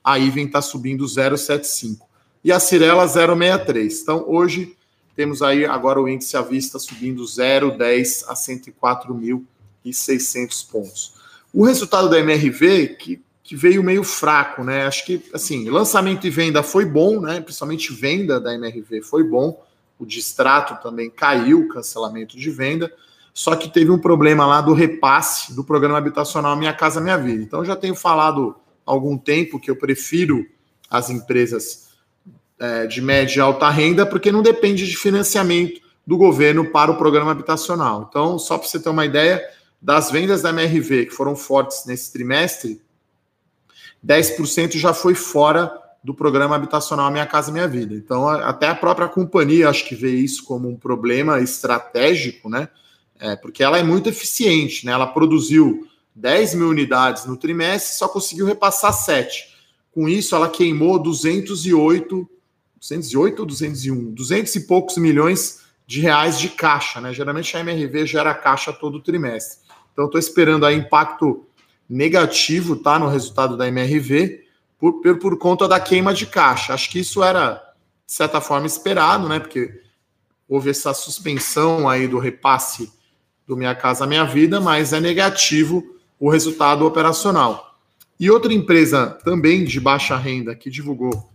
A 0.02 0.18
Iven 0.18 0.46
está 0.46 0.60
subindo 0.60 1.04
0,75. 1.04 1.98
E 2.42 2.50
a 2.52 2.60
Cirela 2.60 3.06
0,63. 3.06 4.02
Então, 4.02 4.24
hoje 4.28 4.76
temos 5.16 5.40
aí 5.40 5.64
agora 5.64 5.98
o 5.98 6.06
índice 6.06 6.36
à 6.36 6.42
vista 6.42 6.78
subindo 6.78 7.24
0,10 7.24 8.24
a 8.28 8.34
104.600 8.34 10.70
pontos. 10.70 11.14
O 11.54 11.64
resultado 11.64 12.10
da 12.10 12.18
MRV, 12.18 12.96
que 12.98 13.23
que 13.44 13.54
veio 13.54 13.84
meio 13.84 14.02
fraco, 14.02 14.64
né? 14.64 14.86
Acho 14.86 15.04
que, 15.04 15.22
assim, 15.34 15.68
lançamento 15.68 16.26
e 16.26 16.30
venda 16.30 16.62
foi 16.62 16.86
bom, 16.86 17.20
né? 17.20 17.42
Principalmente 17.42 17.92
venda 17.92 18.40
da 18.40 18.54
MRV 18.54 19.02
foi 19.02 19.22
bom. 19.22 19.62
O 19.98 20.06
distrato 20.06 20.82
também 20.82 21.10
caiu, 21.10 21.68
cancelamento 21.68 22.38
de 22.38 22.50
venda. 22.50 22.90
Só 23.34 23.54
que 23.54 23.68
teve 23.68 23.90
um 23.90 23.98
problema 23.98 24.46
lá 24.46 24.62
do 24.62 24.72
repasse 24.72 25.54
do 25.54 25.62
programa 25.62 25.98
habitacional 25.98 26.56
Minha 26.56 26.72
Casa 26.72 27.02
Minha 27.02 27.18
Vida. 27.18 27.42
Então, 27.42 27.62
já 27.62 27.76
tenho 27.76 27.94
falado 27.94 28.56
há 28.86 28.90
algum 28.90 29.18
tempo 29.18 29.60
que 29.60 29.70
eu 29.70 29.76
prefiro 29.76 30.46
as 30.90 31.10
empresas 31.10 31.90
é, 32.58 32.86
de 32.86 33.02
média 33.02 33.36
e 33.36 33.40
alta 33.40 33.68
renda, 33.68 34.06
porque 34.06 34.32
não 34.32 34.42
depende 34.42 34.86
de 34.86 34.96
financiamento 34.96 35.82
do 36.06 36.16
governo 36.16 36.70
para 36.70 36.90
o 36.90 36.96
programa 36.96 37.32
habitacional. 37.32 38.06
Então, 38.08 38.38
só 38.38 38.56
para 38.56 38.68
você 38.68 38.80
ter 38.80 38.88
uma 38.88 39.04
ideia, 39.04 39.42
das 39.82 40.10
vendas 40.10 40.40
da 40.40 40.48
MRV 40.48 41.06
que 41.06 41.10
foram 41.10 41.36
fortes 41.36 41.84
nesse 41.84 42.10
trimestre, 42.10 42.80
10% 44.04 44.76
já 44.76 44.92
foi 44.92 45.14
fora 45.14 45.72
do 46.04 46.12
programa 46.12 46.54
habitacional 46.54 47.10
Minha 47.10 47.26
Casa 47.26 47.50
Minha 47.50 47.66
Vida. 47.66 47.94
Então, 47.94 48.28
até 48.28 48.68
a 48.68 48.74
própria 48.74 49.08
companhia 49.08 49.70
acho 49.70 49.88
que 49.88 49.94
vê 49.94 50.14
isso 50.14 50.44
como 50.44 50.68
um 50.68 50.76
problema 50.76 51.40
estratégico, 51.40 52.50
né? 52.50 52.68
É, 53.18 53.34
porque 53.36 53.62
ela 53.62 53.78
é 53.78 53.82
muito 53.82 54.08
eficiente, 54.10 54.84
né? 54.84 54.92
Ela 54.92 55.06
produziu 55.06 55.88
10 56.14 56.56
mil 56.56 56.68
unidades 56.68 57.24
no 57.24 57.38
trimestre, 57.38 57.96
só 57.96 58.06
conseguiu 58.06 58.44
repassar 58.44 58.92
7. 58.92 59.54
Com 59.92 60.06
isso, 60.06 60.34
ela 60.34 60.50
queimou 60.50 60.98
208, 60.98 62.28
208 62.78 63.40
ou 63.40 63.46
201? 63.46 64.12
200 64.12 64.54
e 64.56 64.66
poucos 64.66 64.98
milhões 64.98 65.60
de 65.86 66.00
reais 66.00 66.38
de 66.38 66.50
caixa, 66.50 67.00
né? 67.00 67.14
Geralmente 67.14 67.56
a 67.56 67.60
MRV 67.60 68.06
gera 68.06 68.34
caixa 68.34 68.72
todo 68.74 69.00
trimestre. 69.00 69.64
Então, 69.92 70.04
estou 70.04 70.18
esperando 70.18 70.66
aí 70.66 70.76
impacto 70.76 71.46
negativo 71.88 72.76
tá, 72.76 72.98
no 72.98 73.08
resultado 73.08 73.56
da 73.56 73.68
MRV 73.68 74.44
por, 74.78 75.18
por, 75.18 75.38
conta 75.38 75.66
da 75.68 75.80
queima 75.80 76.12
de 76.12 76.26
caixa. 76.26 76.74
Acho 76.74 76.90
que 76.90 76.98
isso 76.98 77.22
era, 77.22 77.54
de 78.06 78.12
certa 78.12 78.40
forma, 78.40 78.66
esperado, 78.66 79.28
né? 79.28 79.38
Porque 79.38 79.82
houve 80.48 80.70
essa 80.70 80.92
suspensão 80.92 81.88
aí 81.88 82.06
do 82.06 82.18
repasse 82.18 82.92
do 83.46 83.56
Minha 83.56 83.74
Casa 83.74 84.06
Minha 84.06 84.24
Vida, 84.24 84.60
mas 84.60 84.92
é 84.92 85.00
negativo 85.00 85.84
o 86.18 86.30
resultado 86.30 86.86
operacional. 86.86 87.78
E 88.18 88.30
outra 88.30 88.52
empresa 88.52 89.18
também 89.24 89.64
de 89.64 89.80
baixa 89.80 90.16
renda 90.16 90.54
que 90.54 90.70
divulgou 90.70 91.34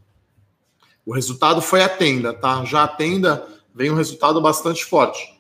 o 1.10 1.12
resultado 1.12 1.60
foi 1.60 1.82
a 1.82 1.90
Tenda, 1.90 2.32
tá? 2.32 2.64
Já 2.66 2.84
a 2.84 2.88
Tenda 2.88 3.44
vem 3.74 3.90
um 3.90 3.96
resultado 3.96 4.40
bastante 4.40 4.86
forte. 4.86 5.39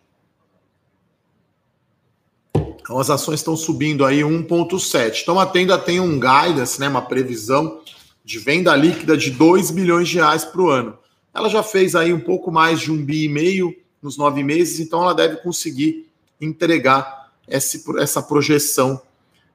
Então 2.89 2.97
as 2.97 3.11
ações 3.11 3.39
estão 3.39 3.55
subindo 3.55 4.03
aí 4.03 4.21
1,7. 4.21 5.19
Então 5.21 5.39
a 5.39 5.45
Tenda 5.45 5.77
tem 5.77 5.99
um 5.99 6.19
guidance, 6.19 6.79
né, 6.79 6.89
uma 6.89 7.03
previsão 7.03 7.81
de 8.25 8.39
venda 8.39 8.75
líquida 8.75 9.15
de 9.15 9.29
2 9.29 9.69
bilhões 9.69 10.09
de 10.09 10.15
reais 10.15 10.43
para 10.43 10.59
o 10.59 10.71
ano. 10.71 10.97
Ela 11.31 11.49
já 11.49 11.61
fez 11.61 11.95
aí 11.95 12.11
um 12.11 12.19
pouco 12.19 12.51
mais 12.51 12.79
de 12.79 12.91
um 12.91 12.97
bi 12.97 13.25
e 13.25 13.29
meio 13.29 13.75
nos 14.01 14.17
nove 14.17 14.41
meses, 14.41 14.79
então 14.79 15.03
ela 15.03 15.13
deve 15.13 15.35
conseguir 15.35 16.09
entregar 16.41 17.31
esse, 17.47 17.83
essa 17.99 18.23
projeção 18.23 18.99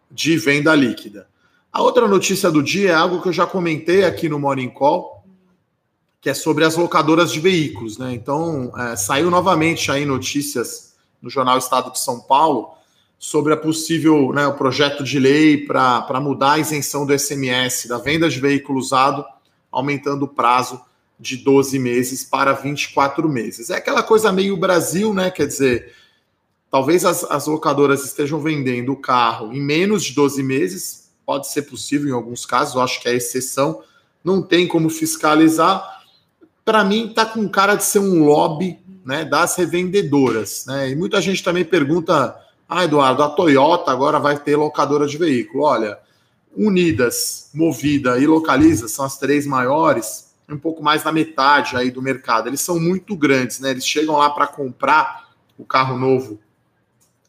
de 0.08 0.36
venda 0.36 0.72
líquida. 0.72 1.26
A 1.72 1.82
outra 1.82 2.06
notícia 2.06 2.52
do 2.52 2.62
dia 2.62 2.90
é 2.90 2.94
algo 2.94 3.20
que 3.20 3.30
eu 3.30 3.32
já 3.32 3.48
comentei 3.48 4.04
aqui 4.04 4.28
no 4.28 4.38
Morning 4.38 4.70
Call, 4.70 5.24
que 6.20 6.30
é 6.30 6.34
sobre 6.34 6.64
as 6.64 6.76
locadoras 6.76 7.32
de 7.32 7.40
veículos. 7.40 7.98
Né? 7.98 8.14
Então, 8.14 8.72
é, 8.78 8.94
saiu 8.94 9.28
novamente 9.28 9.90
aí 9.90 10.06
notícias 10.06 10.94
no 11.20 11.28
jornal 11.28 11.58
Estado 11.58 11.90
de 11.90 11.98
São 11.98 12.20
Paulo 12.20 12.74
sobre 13.24 13.54
a 13.54 13.56
possível, 13.56 14.34
né, 14.34 14.46
o 14.46 14.52
projeto 14.52 15.02
de 15.02 15.18
lei 15.18 15.56
para 15.56 16.20
mudar 16.20 16.52
a 16.52 16.58
isenção 16.58 17.06
do 17.06 17.18
SMS 17.18 17.86
da 17.88 17.96
venda 17.96 18.28
de 18.28 18.38
veículo 18.38 18.78
usado, 18.78 19.24
aumentando 19.72 20.26
o 20.26 20.28
prazo 20.28 20.78
de 21.18 21.38
12 21.38 21.78
meses 21.78 22.22
para 22.22 22.52
24 22.52 23.26
meses. 23.26 23.70
É 23.70 23.76
aquela 23.76 24.02
coisa 24.02 24.30
meio 24.30 24.58
Brasil, 24.58 25.14
né? 25.14 25.30
Quer 25.30 25.46
dizer, 25.46 25.94
talvez 26.70 27.02
as, 27.06 27.24
as 27.24 27.46
locadoras 27.46 28.04
estejam 28.04 28.38
vendendo 28.40 28.92
o 28.92 29.00
carro 29.00 29.54
em 29.54 29.60
menos 29.60 30.04
de 30.04 30.12
12 30.12 30.42
meses, 30.42 31.08
pode 31.24 31.50
ser 31.50 31.62
possível 31.62 32.10
em 32.10 32.12
alguns 32.12 32.44
casos, 32.44 32.74
eu 32.74 32.82
acho 32.82 33.00
que 33.00 33.08
é 33.08 33.14
exceção, 33.14 33.80
não 34.22 34.42
tem 34.42 34.68
como 34.68 34.90
fiscalizar. 34.90 35.82
Para 36.62 36.84
mim, 36.84 37.08
está 37.08 37.24
com 37.24 37.48
cara 37.48 37.74
de 37.74 37.84
ser 37.84 38.00
um 38.00 38.22
lobby 38.22 38.78
né, 39.02 39.24
das 39.24 39.56
revendedoras. 39.56 40.66
Né? 40.66 40.90
E 40.90 40.94
muita 40.94 41.22
gente 41.22 41.42
também 41.42 41.64
pergunta: 41.64 42.43
ah, 42.68 42.85
Eduardo, 42.85 43.23
a 43.23 43.28
Toyota 43.28 43.90
agora 43.90 44.18
vai 44.18 44.38
ter 44.38 44.56
locadora 44.56 45.06
de 45.06 45.16
veículo. 45.16 45.64
Olha, 45.64 45.99
Unidas, 46.56 47.50
Movida 47.54 48.18
e 48.18 48.26
Localiza 48.26 48.88
são 48.88 49.04
as 49.04 49.18
três 49.18 49.47
maiores, 49.47 50.35
um 50.49 50.59
pouco 50.59 50.83
mais 50.83 51.02
da 51.02 51.12
metade 51.12 51.76
aí 51.76 51.90
do 51.90 52.02
mercado. 52.02 52.49
Eles 52.49 52.61
são 52.61 52.78
muito 52.78 53.16
grandes, 53.16 53.61
né? 53.61 53.71
Eles 53.71 53.87
chegam 53.87 54.16
lá 54.16 54.30
para 54.30 54.47
comprar 54.47 55.30
o 55.59 55.64
carro 55.64 55.99
novo 55.99 56.38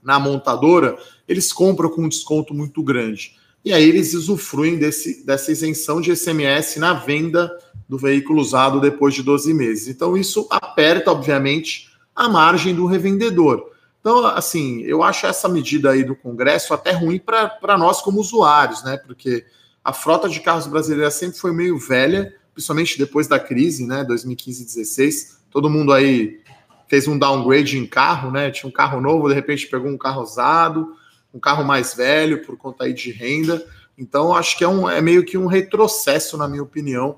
na 0.01 0.19
montadora, 0.19 0.97
eles 1.27 1.51
compram 1.51 1.89
com 1.89 2.03
um 2.03 2.09
desconto 2.09 2.53
muito 2.53 2.83
grande 2.83 3.35
e 3.65 3.73
aí 3.73 3.89
eles 3.89 4.13
usufruem 4.13 4.77
desse, 4.77 5.25
dessa 5.25 5.51
isenção 5.51 5.99
de 5.99 6.15
SMS 6.15 6.77
na 6.77 6.93
venda 6.93 7.51
do 7.89 7.97
veículo 7.97 8.39
usado 8.39 8.79
depois 8.79 9.15
de 9.15 9.23
12 9.23 9.51
meses. 9.55 9.87
Então, 9.87 10.15
isso 10.15 10.47
aperta, 10.51 11.11
obviamente, 11.11 11.89
a 12.15 12.29
margem 12.29 12.75
do 12.75 12.85
revendedor. 12.85 13.71
Então, 14.05 14.23
assim, 14.27 14.83
eu 14.83 15.01
acho 15.01 15.25
essa 15.25 15.49
medida 15.49 15.89
aí 15.89 16.03
do 16.03 16.15
Congresso 16.15 16.75
até 16.75 16.91
ruim 16.91 17.17
para 17.17 17.75
nós 17.75 18.03
como 18.03 18.19
usuários, 18.21 18.83
né? 18.83 18.97
Porque 18.97 19.43
a 19.83 19.91
frota 19.91 20.29
de 20.29 20.39
carros 20.41 20.67
brasileira 20.67 21.09
sempre 21.09 21.39
foi 21.39 21.51
meio 21.51 21.79
velha, 21.79 22.31
principalmente 22.53 22.99
depois 22.99 23.25
da 23.27 23.39
crise, 23.39 23.83
né? 23.83 24.03
2015 24.03 24.61
e 24.61 24.65
16. 24.67 25.39
Todo 25.49 25.71
mundo 25.71 25.91
aí 25.91 26.39
fez 26.87 27.07
um 27.07 27.17
downgrade 27.17 27.79
em 27.79 27.87
carro, 27.87 28.29
né? 28.29 28.51
Tinha 28.51 28.69
um 28.69 28.71
carro 28.71 29.01
novo, 29.01 29.27
de 29.27 29.33
repente 29.33 29.65
pegou 29.65 29.89
um 29.89 29.97
carro 29.97 30.21
usado 30.21 30.95
um 31.33 31.39
carro 31.39 31.65
mais 31.65 31.95
velho 31.95 32.45
por 32.45 32.55
conta 32.55 32.83
aí 32.83 32.93
de 32.93 33.11
renda. 33.11 33.65
Então, 33.97 34.35
acho 34.35 34.55
que 34.55 34.63
é, 34.63 34.67
um, 34.67 34.87
é 34.87 35.01
meio 35.01 35.25
que 35.25 35.35
um 35.35 35.47
retrocesso, 35.47 36.37
na 36.37 36.47
minha 36.47 36.61
opinião, 36.61 37.17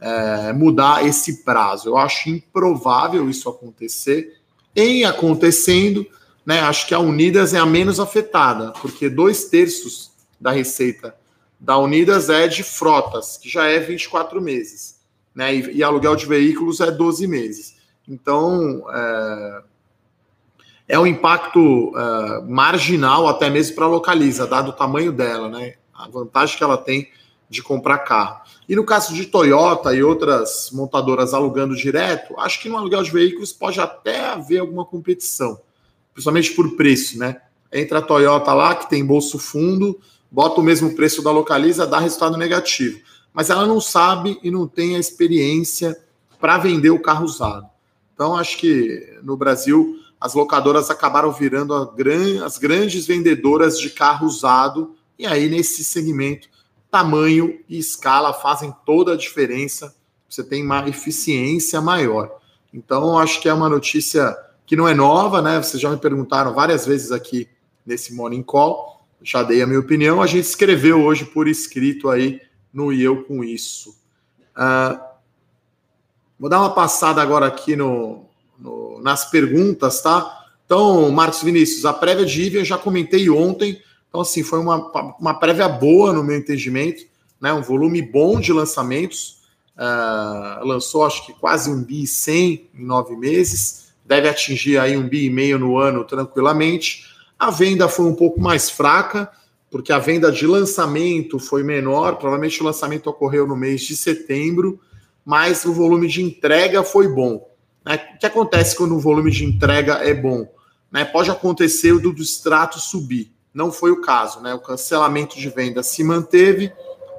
é, 0.00 0.52
mudar 0.52 1.04
esse 1.04 1.42
prazo. 1.42 1.88
Eu 1.88 1.98
acho 1.98 2.30
improvável 2.30 3.28
isso 3.28 3.48
acontecer. 3.48 4.38
Em 4.74 5.04
acontecendo, 5.04 6.06
né, 6.48 6.60
acho 6.60 6.86
que 6.86 6.94
a 6.94 6.98
Unidas 6.98 7.52
é 7.52 7.58
a 7.58 7.66
menos 7.66 8.00
afetada, 8.00 8.72
porque 8.80 9.10
dois 9.10 9.50
terços 9.50 10.12
da 10.40 10.50
receita 10.50 11.14
da 11.60 11.76
Unidas 11.76 12.30
é 12.30 12.48
de 12.48 12.62
frotas, 12.62 13.36
que 13.36 13.50
já 13.50 13.66
é 13.66 13.78
24 13.78 14.40
meses, 14.40 14.98
né, 15.34 15.54
e, 15.54 15.76
e 15.76 15.82
aluguel 15.82 16.16
de 16.16 16.24
veículos 16.24 16.80
é 16.80 16.90
12 16.90 17.26
meses. 17.26 17.76
Então, 18.08 18.82
é, 18.90 19.62
é 20.88 20.98
um 20.98 21.06
impacto 21.06 21.90
uh, 21.90 22.50
marginal 22.50 23.28
até 23.28 23.50
mesmo 23.50 23.76
para 23.76 23.84
a 23.84 23.88
Localiza, 23.88 24.46
dado 24.46 24.70
o 24.70 24.72
tamanho 24.72 25.12
dela, 25.12 25.50
né? 25.50 25.74
A 25.92 26.08
vantagem 26.08 26.56
que 26.56 26.64
ela 26.64 26.78
tem 26.78 27.10
de 27.50 27.62
comprar 27.62 27.98
carro. 27.98 28.40
E 28.66 28.74
no 28.74 28.86
caso 28.86 29.12
de 29.12 29.26
Toyota 29.26 29.94
e 29.94 30.02
outras 30.02 30.70
montadoras 30.72 31.34
alugando 31.34 31.76
direto, 31.76 32.40
acho 32.40 32.58
que 32.62 32.70
no 32.70 32.78
aluguel 32.78 33.02
de 33.02 33.10
veículos 33.10 33.52
pode 33.52 33.78
até 33.78 34.30
haver 34.30 34.60
alguma 34.60 34.86
competição, 34.86 35.60
principalmente 36.18 36.50
por 36.50 36.74
preço, 36.74 37.16
né? 37.16 37.40
Entra 37.72 38.00
a 38.00 38.02
Toyota 38.02 38.52
lá, 38.52 38.74
que 38.74 38.90
tem 38.90 39.06
bolso 39.06 39.38
fundo, 39.38 40.00
bota 40.28 40.60
o 40.60 40.64
mesmo 40.64 40.96
preço 40.96 41.22
da 41.22 41.30
Localiza, 41.30 41.86
dá 41.86 42.00
resultado 42.00 42.36
negativo. 42.36 42.98
Mas 43.32 43.50
ela 43.50 43.64
não 43.64 43.80
sabe 43.80 44.36
e 44.42 44.50
não 44.50 44.66
tem 44.66 44.96
a 44.96 44.98
experiência 44.98 45.96
para 46.40 46.58
vender 46.58 46.90
o 46.90 47.00
carro 47.00 47.24
usado. 47.24 47.68
Então, 48.12 48.36
acho 48.36 48.58
que 48.58 49.16
no 49.22 49.36
Brasil 49.36 50.00
as 50.20 50.34
locadoras 50.34 50.90
acabaram 50.90 51.30
virando 51.30 51.92
gran, 51.92 52.44
as 52.44 52.58
grandes 52.58 53.06
vendedoras 53.06 53.78
de 53.78 53.88
carro 53.88 54.26
usado, 54.26 54.96
e 55.16 55.24
aí 55.24 55.48
nesse 55.48 55.84
segmento, 55.84 56.48
tamanho 56.90 57.60
e 57.68 57.78
escala 57.78 58.32
fazem 58.32 58.74
toda 58.84 59.12
a 59.12 59.16
diferença, 59.16 59.94
você 60.28 60.42
tem 60.42 60.64
uma 60.64 60.88
eficiência 60.88 61.80
maior. 61.80 62.40
Então, 62.74 63.16
acho 63.16 63.40
que 63.40 63.48
é 63.48 63.54
uma 63.54 63.68
notícia 63.68 64.36
que 64.68 64.76
não 64.76 64.86
é 64.86 64.92
nova, 64.92 65.40
né? 65.40 65.56
Vocês 65.56 65.80
já 65.80 65.88
me 65.88 65.96
perguntaram 65.96 66.52
várias 66.52 66.84
vezes 66.84 67.10
aqui 67.10 67.48
nesse 67.86 68.12
Morning 68.12 68.42
Call, 68.42 69.00
já 69.22 69.42
dei 69.42 69.62
a 69.62 69.66
minha 69.66 69.80
opinião, 69.80 70.20
a 70.20 70.26
gente 70.26 70.44
escreveu 70.44 71.02
hoje 71.02 71.24
por 71.24 71.48
escrito 71.48 72.10
aí 72.10 72.38
no 72.72 72.92
E 72.92 73.02
Eu 73.02 73.24
Com 73.24 73.42
Isso. 73.42 73.96
Uh, 74.54 75.00
vou 76.38 76.50
dar 76.50 76.60
uma 76.60 76.74
passada 76.74 77.22
agora 77.22 77.46
aqui 77.46 77.74
no, 77.74 78.26
no, 78.58 79.00
nas 79.00 79.30
perguntas, 79.30 80.02
tá? 80.02 80.44
Então, 80.66 81.10
Marcos 81.10 81.42
Vinícius, 81.42 81.86
a 81.86 81.94
prévia 81.94 82.26
de 82.26 82.42
IVA 82.42 82.58
eu 82.58 82.64
já 82.64 82.76
comentei 82.76 83.30
ontem. 83.30 83.82
Então, 84.06 84.20
assim, 84.20 84.42
foi 84.42 84.58
uma, 84.58 85.16
uma 85.18 85.32
prévia 85.32 85.66
boa 85.66 86.12
no 86.12 86.22
meu 86.22 86.36
entendimento, 86.36 87.06
né? 87.40 87.54
Um 87.54 87.62
volume 87.62 88.02
bom 88.02 88.38
de 88.38 88.52
lançamentos. 88.52 89.38
Uh, 89.74 90.62
lançou, 90.66 91.06
acho 91.06 91.24
que 91.24 91.32
quase 91.32 91.70
um 91.70 91.82
bi 91.82 92.06
100 92.06 92.68
em 92.74 92.84
nove 92.84 93.16
meses. 93.16 93.87
Deve 94.08 94.26
atingir 94.26 94.78
aí 94.78 94.96
um 94.96 95.06
bi 95.06 95.26
e 95.26 95.30
meio 95.30 95.58
no 95.58 95.76
ano 95.76 96.02
tranquilamente. 96.02 97.04
A 97.38 97.50
venda 97.50 97.90
foi 97.90 98.06
um 98.06 98.14
pouco 98.14 98.40
mais 98.40 98.70
fraca, 98.70 99.30
porque 99.70 99.92
a 99.92 99.98
venda 99.98 100.32
de 100.32 100.46
lançamento 100.46 101.38
foi 101.38 101.62
menor. 101.62 102.16
Provavelmente 102.16 102.62
o 102.62 102.64
lançamento 102.64 103.08
ocorreu 103.10 103.46
no 103.46 103.54
mês 103.54 103.82
de 103.82 103.94
setembro, 103.94 104.80
mas 105.22 105.66
o 105.66 105.74
volume 105.74 106.08
de 106.08 106.22
entrega 106.22 106.82
foi 106.82 107.06
bom. 107.06 107.50
Né? 107.84 108.00
O 108.14 108.18
que 108.18 108.24
acontece 108.24 108.74
quando 108.74 108.96
o 108.96 108.98
volume 108.98 109.30
de 109.30 109.44
entrega 109.44 109.96
é 109.96 110.14
bom? 110.14 110.50
Né? 110.90 111.04
Pode 111.04 111.30
acontecer 111.30 111.92
o 111.92 112.00
do, 112.00 112.14
extrato 112.14 112.80
subir. 112.80 113.30
Não 113.52 113.70
foi 113.70 113.90
o 113.90 114.00
caso, 114.00 114.40
né? 114.40 114.54
O 114.54 114.60
cancelamento 114.60 115.38
de 115.38 115.50
venda 115.50 115.82
se 115.82 116.02
manteve, 116.02 116.72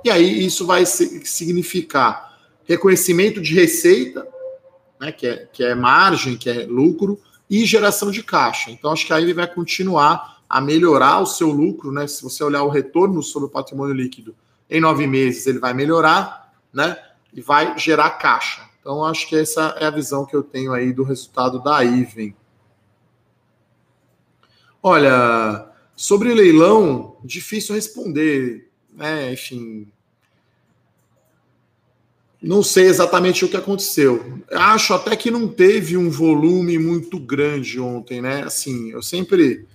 e 0.03 0.09
aí 0.09 0.43
isso 0.43 0.65
vai 0.65 0.85
significar 0.85 2.35
reconhecimento 2.63 3.41
de 3.41 3.53
receita, 3.53 4.27
né? 4.99 5.11
que, 5.11 5.27
é, 5.27 5.47
que 5.51 5.63
é 5.63 5.73
margem, 5.73 6.37
que 6.37 6.49
é 6.49 6.65
lucro, 6.65 7.19
e 7.49 7.65
geração 7.65 8.11
de 8.11 8.21
caixa. 8.21 8.69
Então, 8.69 8.91
acho 8.91 9.05
que 9.05 9.13
aí 9.13 9.23
ele 9.23 9.33
vai 9.33 9.47
continuar 9.47 10.39
a 10.47 10.59
melhorar 10.59 11.19
o 11.19 11.25
seu 11.25 11.49
lucro, 11.49 11.91
né? 11.91 12.07
Se 12.07 12.23
você 12.23 12.43
olhar 12.43 12.63
o 12.63 12.69
retorno 12.69 13.21
sobre 13.21 13.47
o 13.47 13.51
patrimônio 13.51 13.93
líquido 13.93 14.35
em 14.69 14.81
nove 14.81 15.05
meses, 15.07 15.45
ele 15.47 15.59
vai 15.59 15.73
melhorar, 15.73 16.53
né? 16.73 16.97
E 17.33 17.41
vai 17.41 17.77
gerar 17.77 18.11
caixa. 18.11 18.67
Então, 18.79 19.03
acho 19.03 19.27
que 19.27 19.35
essa 19.35 19.75
é 19.79 19.85
a 19.85 19.91
visão 19.91 20.25
que 20.25 20.35
eu 20.35 20.43
tenho 20.43 20.73
aí 20.73 20.91
do 20.91 21.03
resultado 21.03 21.61
da 21.61 21.83
Iven. 21.83 22.35
Olha, 24.81 25.69
sobre 25.95 26.33
leilão, 26.33 27.17
difícil 27.23 27.75
responder, 27.75 28.71
né? 28.91 29.33
Enfim, 29.33 29.91
não 32.41 32.63
sei 32.63 32.85
exatamente 32.85 33.43
o 33.43 33.49
que 33.49 33.57
aconteceu. 33.57 34.41
Acho 34.51 34.93
até 34.93 35.15
que 35.15 35.29
não 35.29 35.47
teve 35.47 35.97
um 35.97 36.09
volume 36.09 36.77
muito 36.77 37.19
grande 37.19 37.79
ontem, 37.79 38.21
né? 38.21 38.43
Assim, 38.43 38.91
eu 38.91 39.01
sempre, 39.01 39.65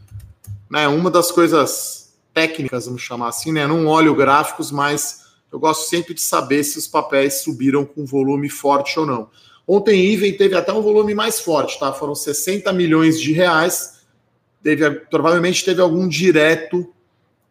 né? 0.71 0.89
Uma 0.89 1.11
das 1.11 1.31
coisas 1.31 2.15
técnicas, 2.33 2.87
vamos 2.87 3.03
chamar 3.03 3.29
assim, 3.29 3.53
né? 3.53 3.67
Não 3.67 3.87
olho 3.87 4.15
gráficos, 4.15 4.71
mas 4.71 5.25
eu 5.53 5.59
gosto 5.59 5.89
sempre 5.89 6.15
de 6.15 6.23
saber 6.23 6.65
se 6.65 6.79
os 6.79 6.89
papéis 6.89 7.43
subiram 7.43 7.85
com 7.85 8.07
volume 8.07 8.49
forte 8.49 8.99
ou 8.99 9.07
não. 9.07 9.29
Ontem, 9.69 10.13
Iven 10.13 10.37
teve 10.37 10.57
até 10.57 10.73
um 10.73 10.83
volume 10.83 11.15
mais 11.15 11.41
forte, 11.41 11.79
tá? 11.79 11.93
Foram 11.93 12.15
60 12.15 12.73
milhões 12.73 13.21
de 13.21 13.33
reais. 13.33 14.01
Teve, 14.63 14.91
provavelmente 14.91 15.65
teve 15.65 15.83
algum 15.83 16.09
direto, 16.09 16.91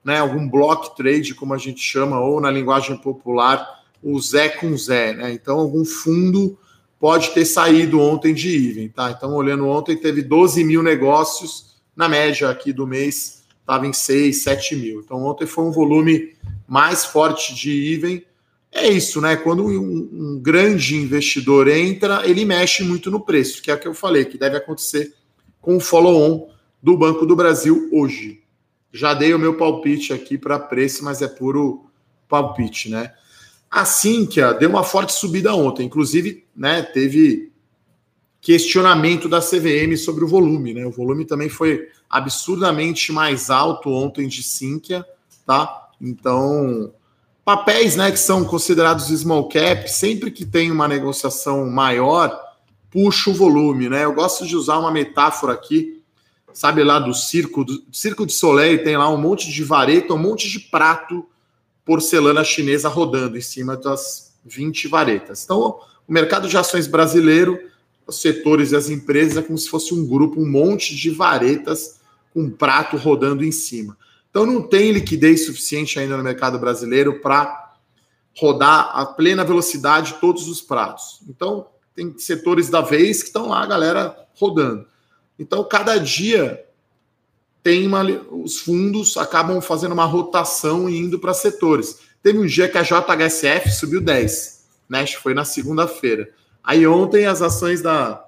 né? 0.03 0.19
Algum 0.19 0.49
block 0.49 0.97
trade, 0.97 1.35
como 1.35 1.53
a 1.53 1.57
gente 1.57 1.81
chama, 1.81 2.19
ou 2.19 2.41
na 2.41 2.49
linguagem 2.49 2.97
popular, 2.97 3.82
o 4.03 4.19
Zé 4.19 4.49
com 4.49 4.75
Zé, 4.77 5.13
né? 5.13 5.31
Então, 5.31 5.59
algum 5.59 5.85
fundo 5.85 6.57
pode 6.99 7.31
ter 7.31 7.45
saído 7.45 7.99
ontem 7.99 8.33
de 8.33 8.49
Iven, 8.49 8.89
tá? 8.89 9.11
Então, 9.11 9.33
olhando 9.33 9.67
ontem, 9.67 9.95
teve 9.95 10.21
12 10.21 10.63
mil 10.63 10.83
negócios, 10.83 11.73
na 11.95 12.09
média 12.09 12.49
aqui 12.49 12.73
do 12.73 12.87
mês, 12.87 13.43
estava 13.59 13.87
em 13.87 13.93
6, 13.93 14.43
7 14.43 14.75
mil. 14.75 15.01
Então, 15.01 15.23
ontem 15.23 15.45
foi 15.45 15.63
um 15.63 15.71
volume 15.71 16.33
mais 16.67 17.05
forte 17.05 17.55
de 17.55 17.93
even. 17.93 18.23
É 18.71 18.87
isso, 18.87 19.21
né? 19.21 19.35
Quando 19.35 19.65
um, 19.65 20.09
um 20.11 20.39
grande 20.41 20.95
investidor 20.95 21.67
entra, 21.67 22.27
ele 22.27 22.43
mexe 22.45 22.83
muito 22.83 23.11
no 23.11 23.19
preço, 23.19 23.61
que 23.61 23.69
é 23.69 23.73
o 23.73 23.79
que 23.79 23.87
eu 23.87 23.93
falei, 23.93 24.25
que 24.25 24.37
deve 24.37 24.57
acontecer 24.57 25.13
com 25.61 25.77
o 25.77 25.79
follow-on 25.79 26.49
do 26.81 26.97
Banco 26.97 27.25
do 27.25 27.35
Brasil 27.35 27.89
hoje. 27.91 28.41
Já 28.91 29.13
dei 29.13 29.33
o 29.33 29.39
meu 29.39 29.55
palpite 29.55 30.11
aqui 30.11 30.37
para 30.37 30.59
preço, 30.59 31.03
mas 31.03 31.21
é 31.21 31.27
puro 31.27 31.85
palpite, 32.27 32.89
né? 32.89 33.13
A 33.73 33.85
Sinqia 33.85 34.53
deu 34.53 34.69
uma 34.69 34.83
forte 34.83 35.13
subida 35.13 35.55
ontem, 35.55 35.87
inclusive, 35.87 36.45
né, 36.55 36.83
teve 36.83 37.51
questionamento 38.39 39.27
da 39.27 39.39
CVM 39.41 39.97
sobre 39.97 40.23
o 40.23 40.27
volume, 40.27 40.75
né? 40.75 40.85
O 40.85 40.91
volume 40.91 41.25
também 41.25 41.49
foi 41.49 41.87
absurdamente 42.07 43.11
mais 43.11 43.49
alto 43.49 43.89
ontem 43.89 44.27
de 44.27 44.43
Sinqia, 44.43 45.03
tá? 45.43 45.89
Então, 45.99 46.93
papéis, 47.43 47.95
né, 47.95 48.11
que 48.11 48.19
são 48.19 48.45
considerados 48.45 49.07
small 49.07 49.49
cap, 49.49 49.89
sempre 49.89 50.29
que 50.29 50.45
tem 50.45 50.69
uma 50.69 50.87
negociação 50.87 51.67
maior, 51.67 52.39
puxa 52.91 53.31
o 53.31 53.33
volume, 53.33 53.89
né? 53.89 54.05
Eu 54.05 54.13
gosto 54.13 54.45
de 54.45 54.55
usar 54.55 54.77
uma 54.77 54.91
metáfora 54.91 55.53
aqui, 55.53 55.99
sabe 56.53 56.83
lá 56.83 56.99
do 56.99 57.11
circo, 57.11 57.63
do 57.63 57.83
circo 57.91 58.23
de 58.23 58.33
Soleil, 58.33 58.83
tem 58.83 58.95
lá 58.95 59.09
um 59.09 59.17
monte 59.17 59.51
de 59.51 59.63
vareta, 59.63 60.13
um 60.13 60.19
monte 60.19 60.47
de 60.47 60.59
prato 60.59 61.25
porcelana 61.85 62.43
chinesa 62.43 62.87
rodando 62.89 63.37
em 63.37 63.41
cima 63.41 63.75
das 63.75 64.33
20 64.45 64.87
varetas. 64.87 65.43
Então, 65.43 65.79
o 66.07 66.11
mercado 66.11 66.47
de 66.47 66.57
ações 66.57 66.87
brasileiro, 66.87 67.59
os 68.05 68.21
setores 68.21 68.71
e 68.71 68.75
as 68.75 68.89
empresas 68.89 69.37
é 69.37 69.41
como 69.41 69.57
se 69.57 69.69
fosse 69.69 69.93
um 69.93 70.05
grupo, 70.05 70.41
um 70.41 70.49
monte 70.49 70.95
de 70.95 71.09
varetas 71.09 71.99
com 72.33 72.41
um 72.41 72.49
prato 72.49 72.97
rodando 72.97 73.43
em 73.43 73.51
cima. 73.51 73.97
Então, 74.29 74.45
não 74.45 74.61
tem 74.61 74.91
liquidez 74.91 75.45
suficiente 75.45 75.99
ainda 75.99 76.17
no 76.17 76.23
mercado 76.23 76.57
brasileiro 76.57 77.19
para 77.19 77.75
rodar 78.35 78.91
a 78.93 79.05
plena 79.05 79.43
velocidade 79.43 80.15
todos 80.19 80.47
os 80.47 80.61
pratos. 80.61 81.21
Então, 81.29 81.67
tem 81.95 82.17
setores 82.17 82.69
da 82.69 82.81
vez 82.81 83.21
que 83.21 83.27
estão 83.27 83.49
lá, 83.49 83.61
a 83.61 83.67
galera 83.67 84.17
rodando. 84.35 84.87
Então, 85.37 85.63
cada 85.63 85.97
dia 85.97 86.65
tem 87.63 87.87
uma, 87.87 88.03
os 88.03 88.59
fundos 88.59 89.15
acabam 89.15 89.61
fazendo 89.61 89.93
uma 89.93 90.05
rotação 90.05 90.89
e 90.89 90.97
indo 90.97 91.17
para 91.17 91.33
setores. 91.33 91.99
Teve 92.21 92.37
um 92.37 92.45
dia 92.45 92.67
que 92.67 92.77
a 92.77 92.83
JHSF 92.83 93.71
subiu 93.71 94.01
10, 94.01 94.65
né? 94.89 95.07
Foi 95.07 95.33
na 95.33 95.45
segunda-feira. 95.45 96.29
Aí 96.61 96.85
ontem 96.85 97.25
as 97.25 97.41
ações 97.41 97.81
da, 97.81 98.27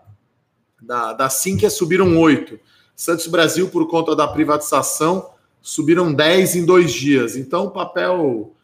da, 0.81 1.13
da 1.13 1.29
Sinqia 1.29 1.69
subiram 1.69 2.17
8. 2.17 2.57
Santos 2.95 3.27
Brasil, 3.27 3.69
por 3.69 3.87
conta 3.89 4.15
da 4.15 4.25
privatização, 4.25 5.31
subiram 5.61 6.13
10 6.13 6.55
em 6.55 6.65
dois 6.65 6.93
dias. 6.93 7.35
Então, 7.35 7.69
papel, 7.69 8.55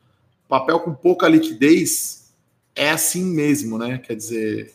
papel 0.48 0.80
com 0.80 0.94
pouca 0.94 1.28
liquidez 1.28 2.34
é 2.74 2.92
assim 2.92 3.26
mesmo, 3.26 3.78
né? 3.78 3.98
Quer 3.98 4.16
dizer, 4.16 4.74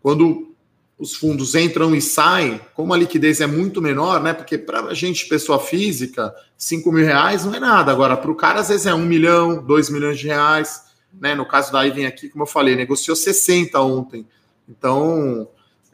quando 0.00 0.53
os 0.98 1.14
fundos 1.14 1.54
entram 1.54 1.94
e 1.94 2.00
saem, 2.00 2.60
como 2.72 2.94
a 2.94 2.96
liquidez 2.96 3.40
é 3.40 3.46
muito 3.46 3.82
menor, 3.82 4.22
né? 4.22 4.32
Porque 4.32 4.56
para 4.56 4.80
a 4.80 4.94
gente, 4.94 5.26
pessoa 5.26 5.58
física, 5.58 6.34
5 6.56 6.90
mil 6.92 7.04
reais 7.04 7.44
não 7.44 7.54
é 7.54 7.60
nada. 7.60 7.90
Agora, 7.90 8.16
para 8.16 8.30
o 8.30 8.34
cara, 8.34 8.60
às 8.60 8.68
vezes 8.68 8.86
é 8.86 8.94
1 8.94 8.98
milhão, 8.98 9.62
2 9.62 9.90
milhões 9.90 10.18
de 10.18 10.28
reais. 10.28 10.82
Né? 11.12 11.34
No 11.34 11.46
caso 11.46 11.72
da 11.72 11.84
Iven 11.84 12.06
aqui, 12.06 12.28
como 12.28 12.44
eu 12.44 12.48
falei, 12.48 12.76
negociou 12.76 13.16
60 13.16 13.80
ontem. 13.80 14.26
Então, 14.68 15.48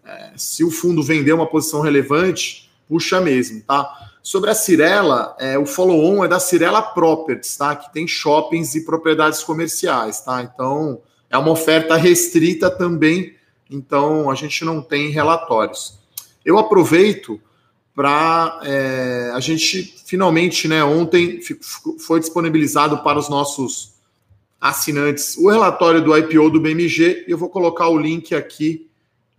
é, 0.04 0.33
se 0.37 0.62
o 0.62 0.71
fundo 0.71 1.02
vender 1.02 1.33
uma 1.33 1.47
posição 1.47 1.80
relevante, 1.80 2.71
puxa 2.87 3.21
mesmo, 3.21 3.62
tá? 3.62 3.88
Sobre 4.23 4.50
a 4.50 4.54
Cirela, 4.54 5.35
é, 5.40 5.59
o 5.59 5.64
follow-on 5.64 6.25
é 6.25 6.28
da 6.28 6.38
Cirela 6.38 6.83
Properties, 6.83 7.57
tá? 7.57 7.75
Que 7.75 7.90
tem 7.92 8.07
shoppings 8.07 8.75
e 8.75 8.85
propriedades 8.85 9.42
comerciais, 9.42 10.21
tá? 10.21 10.42
Então, 10.42 11.00
é 11.30 11.38
uma 11.38 11.50
oferta 11.50 11.97
restrita 11.97 12.71
também 12.71 13.35
então 13.71 14.31
a 14.31 14.35
gente 14.35 14.65
não 14.65 14.83
tem 14.83 15.11
relatórios. 15.11 15.99
Eu 16.45 16.59
aproveito 16.59 17.41
para 17.95 18.61
é, 18.65 19.31
a 19.35 19.41
gente 19.41 20.00
finalmente, 20.07 20.67
né, 20.67 20.83
ontem 20.83 21.41
foi 21.99 22.19
disponibilizado 22.19 22.99
para 22.99 23.19
os 23.19 23.29
nossos 23.29 23.95
assinantes 24.61 25.37
o 25.37 25.49
relatório 25.49 26.03
do 26.03 26.17
IPO 26.17 26.50
do 26.50 26.61
BMG. 26.61 27.25
Eu 27.29 27.38
vou 27.38 27.49
colocar 27.49 27.88
o 27.88 27.99
link 27.99 28.35
aqui 28.35 28.90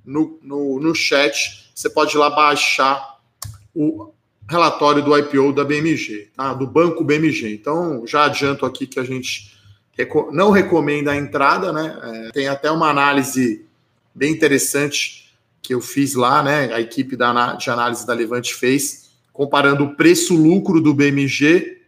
no, 0.05 0.39
no, 0.41 0.79
no 0.79 0.95
chat. 0.95 1.71
Você 1.75 1.89
pode 1.89 2.15
ir 2.15 2.19
lá 2.19 2.29
baixar 2.29 3.19
o 3.75 4.13
relatório 4.49 5.03
do 5.03 5.17
IPO 5.17 5.53
da 5.53 5.63
BMG, 5.63 6.29
tá? 6.35 6.53
do 6.53 6.67
Banco 6.67 7.03
BMG. 7.03 7.53
Então, 7.53 8.05
já 8.05 8.25
adianto 8.25 8.65
aqui 8.65 8.87
que 8.87 8.99
a 8.99 9.03
gente 9.03 9.51
não 10.31 10.51
recomenda 10.51 11.11
a 11.11 11.15
entrada, 11.15 11.71
né? 11.71 11.99
É, 12.01 12.31
tem 12.31 12.47
até 12.47 12.71
uma 12.71 12.89
análise 12.89 13.65
bem 14.13 14.31
interessante 14.31 15.33
que 15.61 15.73
eu 15.73 15.81
fiz 15.81 16.15
lá, 16.15 16.41
né? 16.43 16.73
A 16.73 16.81
equipe 16.81 17.15
da, 17.15 17.53
de 17.53 17.69
análise 17.69 18.05
da 18.05 18.13
Levante 18.13 18.53
fez, 18.53 19.11
comparando 19.31 19.83
o 19.83 19.95
preço-lucro 19.95 20.81
do 20.81 20.93
BMG 20.93 21.81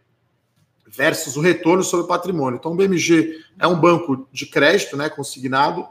versus 0.86 1.36
o 1.36 1.40
retorno 1.40 1.82
sobre 1.82 2.04
o 2.04 2.08
patrimônio. 2.08 2.56
Então, 2.56 2.72
o 2.72 2.76
BMG 2.76 3.40
é 3.58 3.66
um 3.66 3.78
banco 3.78 4.28
de 4.32 4.46
crédito, 4.46 4.96
né? 4.96 5.10
Consignado, 5.10 5.86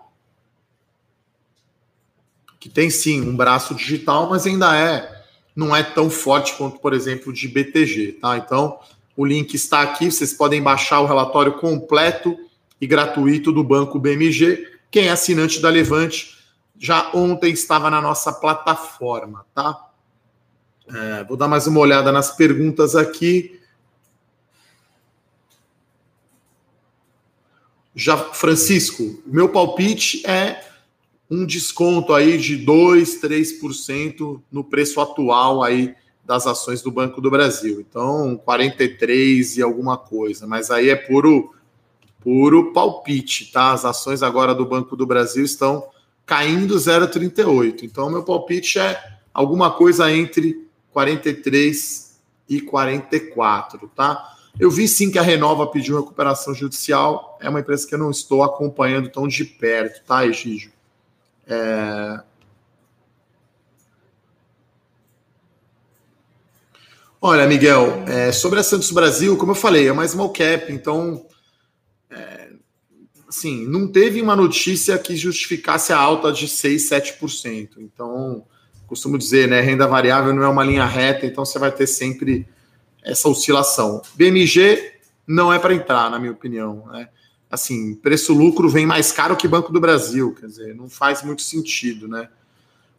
que 2.60 2.70
tem 2.70 2.90
sim 2.90 3.22
um 3.22 3.36
braço 3.36 3.76
digital, 3.76 4.30
mas 4.30 4.46
ainda 4.46 4.76
é 4.78 5.24
não 5.56 5.76
é 5.76 5.84
tão 5.84 6.10
forte 6.10 6.56
quanto, 6.56 6.80
por 6.80 6.94
exemplo, 6.94 7.32
de 7.32 7.48
BTG, 7.48 8.14
tá? 8.14 8.38
Então, 8.38 8.80
o 9.16 9.26
link 9.26 9.54
está 9.54 9.82
aqui, 9.82 10.12
vocês 10.12 10.34
podem 10.34 10.62
baixar 10.62 11.00
o 11.02 11.06
relatório 11.06 11.54
completo 11.54 12.36
e 12.82 12.88
gratuito 12.88 13.52
do 13.52 13.64
Banco 13.64 14.00
BMG 14.00 14.73
quem 14.94 15.08
é 15.08 15.10
assinante 15.10 15.60
da 15.60 15.72
Levante 15.72 16.38
já 16.78 17.10
ontem 17.16 17.52
estava 17.52 17.90
na 17.90 18.00
nossa 18.00 18.32
plataforma, 18.32 19.44
tá? 19.52 19.90
É, 20.88 21.24
vou 21.24 21.36
dar 21.36 21.48
mais 21.48 21.66
uma 21.66 21.80
olhada 21.80 22.12
nas 22.12 22.36
perguntas 22.36 22.96
aqui. 22.96 23.60
Já, 27.96 28.16
Francisco, 28.16 29.20
meu 29.26 29.50
palpite 29.50 30.24
é 30.28 30.64
um 31.28 31.44
desconto 31.44 32.14
aí 32.14 32.38
de 32.38 32.56
2, 32.56 33.20
3% 33.20 34.44
no 34.52 34.64
preço 34.64 35.02
atual 35.02 35.64
aí 35.64 35.96
das 36.24 36.46
ações 36.46 36.84
do 36.84 36.92
Banco 36.92 37.20
do 37.20 37.32
Brasil. 37.32 37.82
Então, 37.82 38.38
43 38.46 39.58
e 39.58 39.64
alguma 39.64 39.98
coisa, 39.98 40.46
mas 40.46 40.70
aí 40.70 40.90
é 40.90 40.96
puro 40.96 41.52
puro 42.24 42.72
palpite, 42.72 43.52
tá? 43.52 43.74
As 43.74 43.84
ações 43.84 44.24
agora 44.24 44.56
do 44.56 44.66
Banco 44.66 44.96
do 44.96 45.06
Brasil 45.06 45.44
estão 45.44 45.86
caindo 46.26 46.76
0,38. 46.76 47.84
Então, 47.84 48.10
meu 48.10 48.24
palpite 48.24 48.80
é 48.80 48.98
alguma 49.34 49.72
coisa 49.72 50.10
entre 50.12 50.68
43 50.92 52.18
e 52.48 52.62
44, 52.62 53.92
tá? 53.94 54.36
Eu 54.58 54.70
vi 54.72 54.88
sim 54.88 55.12
que 55.12 55.20
a 55.20 55.24
Renova 55.24 55.68
pediu 55.68 56.00
recuperação 56.00 56.54
judicial. 56.54 57.38
É 57.42 57.50
uma 57.50 57.60
empresa 57.60 57.88
que 57.88 57.94
eu 57.94 58.00
não 58.00 58.12
estou 58.12 58.44
acompanhando 58.44 59.10
tão 59.10 59.28
de 59.28 59.44
perto, 59.44 60.06
tá, 60.06 60.26
Egídio? 60.26 60.72
É... 61.46 62.22
Olha, 67.20 67.48
Miguel, 67.48 68.04
é, 68.06 68.32
sobre 68.32 68.60
a 68.60 68.64
Santos 68.64 68.92
Brasil, 68.92 69.38
como 69.38 69.54
eu 69.54 69.56
falei, 69.56 69.88
é 69.88 69.94
mais 69.94 70.12
small 70.12 70.30
cap, 70.30 70.72
então 70.72 71.26
assim, 73.28 73.66
não 73.68 73.88
teve 73.88 74.22
uma 74.22 74.36
notícia 74.36 74.98
que 74.98 75.16
justificasse 75.16 75.92
a 75.92 75.98
alta 75.98 76.32
de 76.32 76.48
6, 76.48 76.90
7%. 76.90 77.70
Então, 77.80 78.46
costumo 78.88 79.18
dizer, 79.18 79.48
né, 79.48 79.60
renda 79.60 79.88
variável 79.88 80.34
não 80.34 80.44
é 80.44 80.48
uma 80.48 80.64
linha 80.64 80.86
reta, 80.86 81.26
então 81.26 81.44
você 81.44 81.58
vai 81.58 81.72
ter 81.72 81.88
sempre 81.88 82.48
essa 83.04 83.28
oscilação. 83.28 84.02
BMG 84.16 84.94
não 85.28 85.52
é 85.52 85.58
para 85.58 85.74
entrar, 85.74 86.10
na 86.12 86.20
minha 86.20 86.32
opinião, 86.32 86.86
né? 86.92 87.10
Assim, 87.50 87.96
preço-lucro 87.96 88.68
vem 88.70 88.86
mais 88.86 89.12
caro 89.12 89.36
que 89.36 89.48
Banco 89.48 89.72
do 89.72 89.80
Brasil, 89.80 90.34
quer 90.34 90.48
dizer, 90.48 90.76
não 90.76 90.90
faz 90.90 91.22
muito 91.24 91.42
sentido, 91.42 92.08
né? 92.08 92.30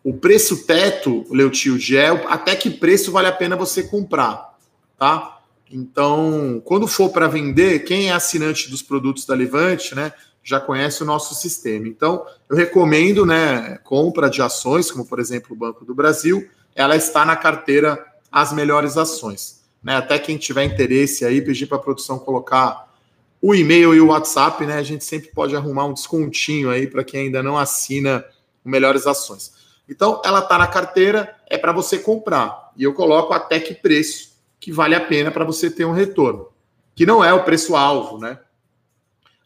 O 0.03 0.15
preço 0.15 0.65
teto, 0.65 1.25
Leutilde, 1.31 1.97
é 1.97 2.09
até 2.29 2.55
que 2.55 2.71
preço 2.71 3.11
vale 3.11 3.29
a 3.29 3.33
pena 3.33 3.57
você 3.57 3.83
comprar, 3.83 4.57
tá? 4.99 5.41
Então, 5.71 6.63
quando 6.65 6.87
for 6.87 7.11
para 7.11 7.27
vender, 7.27 7.81
quem 7.81 8.09
é 8.09 8.13
assinante 8.13 8.71
dos 8.71 8.83
produtos 8.83 9.25
da 9.27 9.35
Levante, 9.35 9.95
né, 9.95 10.13
já 10.43 10.61
conhece 10.61 11.03
o 11.03 11.07
nosso 11.07 11.35
sistema. 11.35 11.89
Então, 11.89 12.25
eu 12.49 12.57
recomendo, 12.57 13.25
né, 13.25 13.79
compra 13.83 14.29
de 14.29 14.43
ações, 14.43 14.91
como 14.91 15.07
por 15.07 15.19
exemplo 15.19 15.55
o 15.55 15.59
Banco 15.59 15.85
do 15.85 15.95
Brasil, 15.95 16.49
ela 16.75 16.97
está 16.97 17.25
na 17.25 17.35
carteira 17.35 18.05
as 18.31 18.53
melhores 18.53 18.97
ações. 18.97 19.63
Né? 19.83 19.97
Até 19.97 20.19
quem 20.19 20.37
tiver 20.37 20.65
interesse 20.65 21.25
aí, 21.25 21.41
pedir 21.41 21.67
para 21.67 21.79
a 21.79 21.81
produção 21.81 22.19
colocar 22.19 22.93
o 23.41 23.55
e-mail 23.55 23.95
e 23.95 24.01
o 24.01 24.07
WhatsApp, 24.07 24.65
né? 24.65 24.79
A 24.79 24.83
gente 24.83 25.05
sempre 25.05 25.29
pode 25.29 25.55
arrumar 25.55 25.85
um 25.85 25.93
descontinho 25.93 26.71
aí 26.71 26.87
para 26.87 27.05
quem 27.05 27.27
ainda 27.27 27.43
não 27.43 27.59
assina 27.59 28.25
o 28.65 28.71
Melhores 28.71 29.07
Ações. 29.07 29.53
Então, 29.87 30.23
ela 30.25 30.39
está 30.39 30.57
na 30.57 30.67
carteira, 30.67 31.37
é 31.47 31.59
para 31.59 31.71
você 31.71 31.99
comprar. 31.99 32.73
E 32.75 32.85
eu 32.85 32.95
coloco 32.95 33.35
até 33.35 33.61
que 33.61 33.75
preço 33.75 34.34
que 34.65 34.73
vale 34.73 34.95
a 34.95 35.01
pena 35.01 35.31
para 35.31 35.45
você 35.45 35.71
ter 35.71 35.85
um 35.85 35.93
retorno, 35.93 36.49
que 36.95 37.05
não 37.05 37.23
é 37.23 37.31
o 37.35 37.45
preço-alvo, 37.45 38.17
né? 38.17 38.39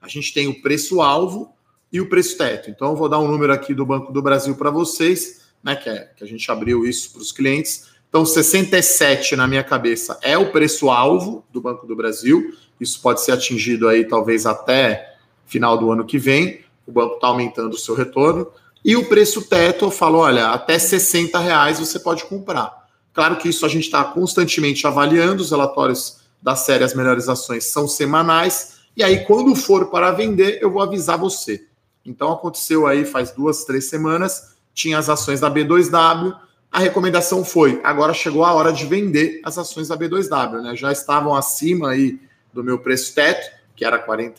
A 0.01 0.07
gente 0.07 0.33
tem 0.33 0.47
o 0.47 0.63
preço-alvo 0.63 1.53
e 1.93 2.01
o 2.01 2.09
preço 2.09 2.39
teto. 2.39 2.71
Então, 2.71 2.91
eu 2.91 2.97
vou 2.97 3.09
dar 3.09 3.19
um 3.19 3.27
número 3.27 3.53
aqui 3.53 3.75
do 3.75 3.85
Banco 3.85 4.13
do 4.13 4.23
Brasil 4.23 4.55
para 4.55 4.71
vocês, 4.71 5.41
né? 5.61 5.75
Que, 5.75 5.91
é, 5.91 6.13
que 6.17 6.23
a 6.23 6.27
gente 6.27 6.49
abriu 6.53 6.87
isso 6.87 7.11
para 7.13 7.21
os 7.21 7.33
clientes. 7.33 7.89
Então, 8.09 8.25
67 8.25 9.35
na 9.35 9.49
minha 9.49 9.65
cabeça 9.65 10.17
é 10.23 10.39
o 10.39 10.53
preço-alvo 10.53 11.45
do 11.53 11.61
Banco 11.61 11.85
do 11.85 11.97
Brasil. 11.97 12.57
Isso 12.81 13.03
pode 13.03 13.21
ser 13.21 13.33
atingido 13.33 13.89
aí 13.89 14.05
talvez 14.05 14.47
até 14.47 15.17
final 15.47 15.77
do 15.77 15.91
ano 15.91 16.07
que 16.07 16.17
vem. 16.17 16.61
O 16.87 16.93
banco 16.93 17.17
está 17.17 17.27
aumentando 17.27 17.75
o 17.75 17.79
seu 17.79 17.97
retorno. 17.97 18.47
E 18.85 18.95
o 18.95 19.09
preço 19.09 19.43
teto, 19.49 19.87
eu 19.87 19.91
falo, 19.91 20.19
olha, 20.19 20.51
até 20.51 20.79
60 20.79 21.37
reais 21.41 21.81
você 21.81 21.99
pode 21.99 22.25
comprar. 22.27 22.87
Claro 23.13 23.37
que 23.37 23.49
isso 23.49 23.67
a 23.67 23.69
gente 23.69 23.85
está 23.85 24.05
constantemente 24.05 24.87
avaliando, 24.87 25.43
os 25.43 25.51
relatórios 25.51 26.21
da 26.41 26.55
série 26.55 26.85
As 26.85 26.95
Melhores 26.95 27.29
Ações 27.29 27.65
são 27.65 27.89
semanais, 27.89 28.79
e 28.97 29.03
aí 29.03 29.25
quando 29.25 29.55
for 29.55 29.91
para 29.91 30.11
vender, 30.13 30.59
eu 30.63 30.71
vou 30.71 30.83
avisar 30.83 31.19
você. 31.19 31.67
Então 32.05 32.33
aconteceu 32.33 32.87
aí 32.87 33.05
faz 33.05 33.33
duas, 33.33 33.65
três 33.65 33.89
semanas, 33.89 34.57
tinha 34.73 34.99
as 34.99 35.09
ações 35.09 35.41
da 35.41 35.51
B2W, 35.51 36.37
a 36.71 36.79
recomendação 36.79 37.45
foi, 37.45 37.81
agora 37.83 38.13
chegou 38.13 38.45
a 38.45 38.53
hora 38.53 38.73
de 38.73 38.85
vender 38.87 39.41
as 39.43 39.57
ações 39.57 39.89
da 39.89 39.97
B2W, 39.97 40.63
né? 40.63 40.77
Já 40.77 40.93
estavam 40.93 41.35
acima 41.35 41.91
aí 41.91 42.21
do 42.53 42.63
meu 42.63 42.79
preço 42.79 43.15
teto, 43.15 43.51
que 43.75 43.85
era 43.85 43.97
R$ 43.97 44.35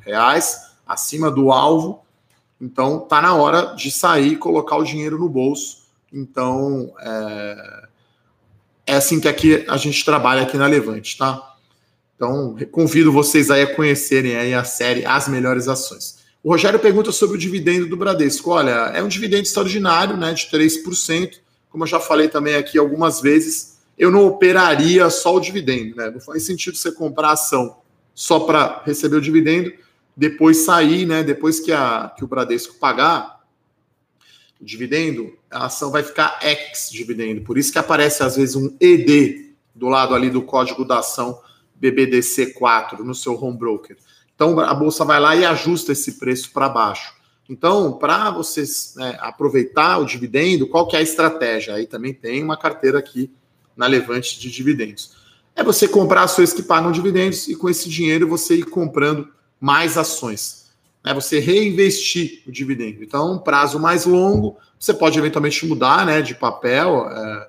reais, 0.00 0.68
acima 0.86 1.30
do 1.30 1.50
alvo. 1.50 2.04
Então 2.60 3.00
tá 3.00 3.20
na 3.20 3.34
hora 3.34 3.74
de 3.74 3.90
sair 3.90 4.36
colocar 4.36 4.76
o 4.76 4.84
dinheiro 4.84 5.18
no 5.18 5.28
bolso. 5.28 5.87
Então 6.12 6.94
é, 7.00 7.82
é 8.86 8.94
assim 8.96 9.20
que 9.20 9.28
aqui 9.28 9.64
a 9.68 9.76
gente 9.76 10.04
trabalha 10.04 10.42
aqui 10.42 10.56
na 10.56 10.66
Levante, 10.66 11.16
tá? 11.16 11.56
Então 12.16 12.56
convido 12.72 13.12
vocês 13.12 13.50
aí 13.50 13.62
a 13.62 13.74
conhecerem 13.74 14.36
aí 14.36 14.54
a 14.54 14.64
série 14.64 15.04
As 15.06 15.28
Melhores 15.28 15.68
Ações. 15.68 16.18
O 16.42 16.50
Rogério 16.50 16.78
pergunta 16.78 17.12
sobre 17.12 17.36
o 17.36 17.40
dividendo 17.40 17.86
do 17.86 17.96
Bradesco. 17.96 18.50
Olha, 18.50 18.92
é 18.94 19.02
um 19.02 19.08
dividendo 19.08 19.42
extraordinário, 19.42 20.16
né, 20.16 20.32
de 20.32 20.46
3% 20.46 21.40
como 21.70 21.84
eu 21.84 21.88
já 21.88 22.00
falei 22.00 22.28
também 22.28 22.54
aqui 22.54 22.78
algumas 22.78 23.20
vezes, 23.20 23.78
eu 23.96 24.10
não 24.10 24.26
operaria 24.26 25.08
só 25.10 25.36
o 25.36 25.40
dividendo, 25.40 25.96
né? 25.96 26.10
Não 26.10 26.20
faz 26.20 26.44
sentido 26.44 26.76
você 26.76 26.92
comprar 26.92 27.32
ação 27.32 27.78
só 28.14 28.40
para 28.40 28.82
receber 28.84 29.16
o 29.16 29.20
dividendo, 29.20 29.72
depois 30.16 30.58
sair, 30.58 31.06
né? 31.06 31.22
Depois 31.22 31.60
que, 31.60 31.72
a, 31.72 32.12
que 32.16 32.24
o 32.24 32.28
Bradesco 32.28 32.76
pagar 32.76 33.37
dividendo, 34.60 35.32
a 35.50 35.66
ação 35.66 35.90
vai 35.90 36.02
ficar 36.02 36.38
ex-dividendo. 36.42 37.42
Por 37.42 37.56
isso 37.56 37.72
que 37.72 37.78
aparece 37.78 38.22
às 38.22 38.36
vezes 38.36 38.56
um 38.56 38.76
ED 38.80 39.54
do 39.74 39.88
lado 39.88 40.14
ali 40.14 40.30
do 40.30 40.42
código 40.42 40.84
da 40.84 40.98
ação 40.98 41.40
BBDC4 41.80 42.98
no 43.00 43.14
seu 43.14 43.40
home 43.40 43.56
broker. 43.56 43.96
Então 44.34 44.58
a 44.58 44.74
bolsa 44.74 45.04
vai 45.04 45.20
lá 45.20 45.36
e 45.36 45.44
ajusta 45.44 45.92
esse 45.92 46.18
preço 46.18 46.52
para 46.52 46.68
baixo. 46.68 47.16
Então, 47.48 47.94
para 47.94 48.30
vocês 48.30 48.92
né, 48.94 49.16
aproveitar 49.20 49.98
o 49.98 50.04
dividendo, 50.04 50.66
qual 50.66 50.86
que 50.86 50.94
é 50.94 50.98
a 50.98 51.02
estratégia? 51.02 51.74
Aí 51.74 51.86
também 51.86 52.12
tem 52.12 52.42
uma 52.42 52.58
carteira 52.58 52.98
aqui 52.98 53.32
na 53.74 53.86
Levante 53.86 54.38
de 54.38 54.50
dividendos. 54.50 55.16
É 55.56 55.64
você 55.64 55.88
comprar 55.88 56.24
ações 56.24 56.52
que 56.52 56.62
pagam 56.62 56.92
dividendos 56.92 57.48
e 57.48 57.56
com 57.56 57.68
esse 57.70 57.88
dinheiro 57.88 58.28
você 58.28 58.56
ir 58.56 58.64
comprando 58.64 59.28
mais 59.58 59.96
ações. 59.96 60.57
É 61.08 61.14
você 61.14 61.38
reinvestir 61.38 62.42
o 62.46 62.52
dividendo. 62.52 63.02
Então, 63.02 63.32
um 63.32 63.38
prazo 63.38 63.80
mais 63.80 64.04
longo, 64.04 64.58
você 64.78 64.92
pode 64.92 65.18
eventualmente 65.18 65.66
mudar 65.66 66.04
né, 66.04 66.20
de 66.20 66.34
papel, 66.34 67.08
é, 67.08 67.48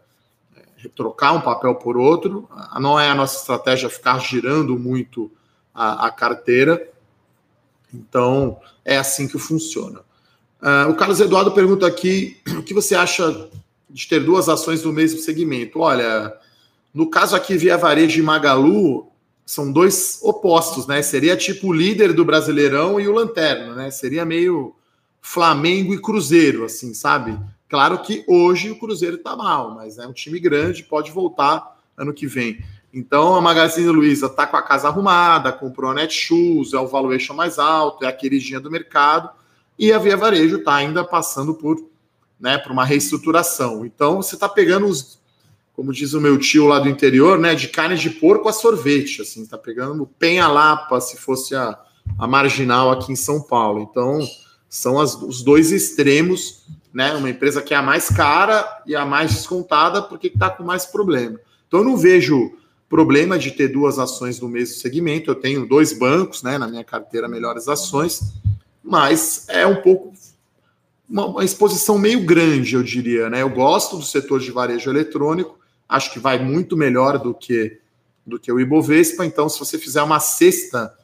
é, 0.85 0.87
trocar 0.95 1.33
um 1.33 1.41
papel 1.41 1.75
por 1.75 1.97
outro. 1.97 2.47
Não 2.79 2.97
é 2.97 3.09
a 3.09 3.15
nossa 3.15 3.37
estratégia 3.37 3.89
ficar 3.89 4.17
girando 4.19 4.79
muito 4.79 5.29
a, 5.75 6.07
a 6.07 6.09
carteira. 6.09 6.89
Então, 7.93 8.57
é 8.85 8.97
assim 8.97 9.27
que 9.27 9.37
funciona. 9.37 9.99
Uh, 10.61 10.89
o 10.89 10.95
Carlos 10.95 11.19
Eduardo 11.19 11.51
pergunta 11.51 11.85
aqui: 11.85 12.37
o 12.57 12.63
que 12.63 12.73
você 12.73 12.95
acha 12.95 13.49
de 13.89 14.07
ter 14.07 14.23
duas 14.23 14.47
ações 14.47 14.81
do 14.81 14.93
mesmo 14.93 15.19
segmento? 15.19 15.81
Olha, 15.81 16.33
no 16.93 17.09
caso 17.09 17.35
aqui, 17.35 17.57
Via 17.57 17.77
Varejo 17.77 18.19
e 18.19 18.23
Magalu, 18.23 19.11
são 19.49 19.71
dois 19.71 20.19
opostos, 20.21 20.85
né? 20.85 21.01
Seria 21.01 21.35
tipo 21.35 21.69
o 21.69 21.73
líder 21.73 22.13
do 22.13 22.23
Brasileirão 22.23 22.99
e 22.99 23.07
o 23.07 23.11
Lanterna, 23.11 23.73
né? 23.73 23.89
Seria 23.89 24.23
meio 24.23 24.75
Flamengo 25.23 25.91
e 25.91 25.99
Cruzeiro, 25.99 26.65
assim, 26.65 26.93
sabe? 26.93 27.35
Claro 27.67 27.97
que 28.03 28.23
hoje 28.27 28.69
o 28.69 28.77
Cruzeiro 28.77 29.17
tá 29.17 29.35
mal, 29.35 29.73
mas 29.73 29.97
é 29.97 30.05
um 30.05 30.13
time 30.13 30.39
grande, 30.39 30.83
pode 30.83 31.09
voltar 31.09 31.79
ano 31.97 32.13
que 32.13 32.27
vem. 32.27 32.63
Então 32.93 33.33
a 33.33 33.41
Magazine 33.41 33.89
Luiza 33.89 34.27
está 34.27 34.45
com 34.45 34.55
a 34.55 34.61
casa 34.61 34.87
arrumada, 34.87 35.51
comprou 35.51 35.89
a 35.89 35.95
Netshoes, 35.95 36.73
é 36.73 36.79
o 36.79 36.85
valuation 36.85 37.33
mais 37.33 37.57
alto, 37.57 38.05
é 38.05 38.07
a 38.07 38.13
queridinha 38.13 38.59
do 38.59 38.69
mercado, 38.69 39.31
e 39.79 39.91
a 39.91 39.97
Via 39.97 40.15
Varejo 40.15 40.57
está 40.57 40.75
ainda 40.75 41.03
passando 41.03 41.55
por, 41.55 41.83
né, 42.39 42.59
por 42.59 42.71
uma 42.71 42.85
reestruturação. 42.85 43.83
Então 43.83 44.17
você 44.17 44.35
está 44.35 44.47
pegando 44.47 44.85
os, 44.85 45.18
como 45.79 45.93
diz 45.93 46.11
o 46.11 46.19
meu 46.19 46.37
tio 46.37 46.67
lá 46.67 46.77
do 46.77 46.89
interior, 46.89 47.39
né, 47.39 47.55
de 47.55 47.69
carne 47.69 47.95
de 47.95 48.09
porco 48.09 48.49
a 48.49 48.51
sorvete, 48.51 49.21
assim, 49.21 49.43
está 49.43 49.57
pegando 49.57 50.05
penha 50.19 50.45
lapa, 50.45 50.99
se 50.99 51.15
fosse 51.15 51.55
a, 51.55 51.79
a 52.17 52.27
marginal 52.27 52.91
aqui 52.91 53.13
em 53.13 53.15
São 53.15 53.41
Paulo. 53.41 53.87
Então 53.89 54.19
são 54.67 54.99
as, 54.99 55.15
os 55.15 55.41
dois 55.41 55.71
extremos, 55.71 56.65
né, 56.93 57.13
uma 57.13 57.29
empresa 57.29 57.61
que 57.61 57.73
é 57.73 57.77
a 57.77 57.81
mais 57.81 58.09
cara 58.09 58.67
e 58.85 58.93
a 58.93 59.05
mais 59.05 59.31
descontada 59.31 60.01
porque 60.01 60.27
está 60.27 60.49
com 60.49 60.63
mais 60.63 60.85
problema. 60.85 61.39
Então 61.65 61.79
eu 61.79 61.85
não 61.85 61.95
vejo 61.95 62.57
problema 62.89 63.39
de 63.39 63.51
ter 63.51 63.69
duas 63.69 63.97
ações 63.97 64.37
no 64.41 64.49
mesmo 64.49 64.75
segmento. 64.75 65.31
Eu 65.31 65.35
tenho 65.35 65.65
dois 65.65 65.93
bancos 65.93 66.43
né, 66.43 66.57
na 66.57 66.67
minha 66.67 66.83
carteira 66.83 67.29
Melhores 67.29 67.69
Ações, 67.69 68.33
mas 68.83 69.45
é 69.47 69.65
um 69.65 69.77
pouco 69.77 70.11
uma, 71.09 71.25
uma, 71.25 71.45
exposição 71.45 71.97
meio 71.97 72.25
grande, 72.25 72.75
eu 72.75 72.83
diria. 72.83 73.29
Né? 73.29 73.43
Eu 73.43 73.49
gosto 73.49 73.95
do 73.95 74.03
setor 74.03 74.41
de 74.41 74.51
varejo 74.51 74.89
eletrônico, 74.89 75.57
acho 75.89 76.13
que 76.13 76.19
vai 76.19 76.37
muito 76.37 76.77
melhor 76.77 77.17
do 77.17 77.33
que, 77.33 77.79
do 78.25 78.39
que 78.39 78.51
o 78.51 78.59
Ibovespa. 78.59 79.25
Então, 79.25 79.49
se 79.49 79.57
você 79.57 79.79
fizer 79.79 80.03
uma 80.03 80.19
cesta 80.19 80.95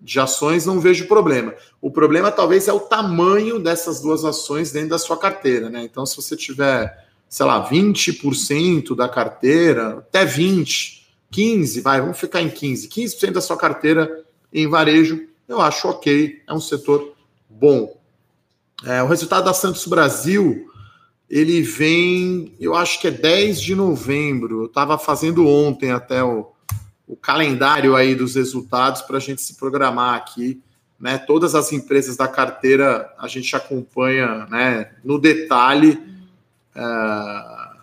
de 0.00 0.18
ações, 0.18 0.64
não 0.66 0.80
vejo 0.80 1.06
problema. 1.06 1.54
O 1.80 1.90
problema 1.90 2.32
talvez 2.32 2.66
é 2.66 2.72
o 2.72 2.80
tamanho 2.80 3.58
dessas 3.58 4.00
duas 4.00 4.24
ações 4.24 4.72
dentro 4.72 4.88
da 4.88 4.98
sua 4.98 5.18
carteira. 5.18 5.68
Né? 5.68 5.84
Então, 5.84 6.06
se 6.06 6.16
você 6.16 6.34
tiver, 6.34 7.06
sei 7.28 7.46
lá, 7.46 7.68
20% 7.68 8.96
da 8.96 9.08
carteira, 9.08 9.98
até 9.98 10.24
20%, 10.24 11.02
15, 11.30 11.80
vai, 11.80 12.00
vamos 12.00 12.20
ficar 12.20 12.42
em 12.42 12.50
15, 12.50 12.88
15% 12.88 13.32
da 13.32 13.40
sua 13.40 13.56
carteira 13.56 14.22
em 14.52 14.68
varejo, 14.68 15.26
eu 15.48 15.60
acho 15.62 15.88
ok, 15.88 16.42
é 16.46 16.52
um 16.52 16.60
setor 16.60 17.14
bom. 17.48 17.98
É, 18.84 19.02
o 19.02 19.06
resultado 19.06 19.46
da 19.46 19.54
Santos 19.54 19.86
Brasil, 19.86 20.70
ele 21.32 21.62
vem, 21.62 22.54
eu 22.60 22.74
acho 22.74 23.00
que 23.00 23.08
é 23.08 23.10
10 23.10 23.58
de 23.58 23.74
novembro, 23.74 24.60
eu 24.60 24.66
estava 24.66 24.98
fazendo 24.98 25.48
ontem 25.48 25.90
até 25.90 26.22
o, 26.22 26.52
o 27.08 27.16
calendário 27.16 27.96
aí 27.96 28.14
dos 28.14 28.34
resultados 28.34 29.00
para 29.00 29.16
a 29.16 29.20
gente 29.20 29.40
se 29.40 29.54
programar 29.54 30.14
aqui, 30.14 30.60
né, 31.00 31.16
todas 31.16 31.54
as 31.54 31.72
empresas 31.72 32.18
da 32.18 32.28
carteira 32.28 33.10
a 33.18 33.26
gente 33.28 33.56
acompanha, 33.56 34.46
né, 34.50 34.92
no 35.02 35.18
detalhe, 35.18 35.98
uh, 36.76 37.80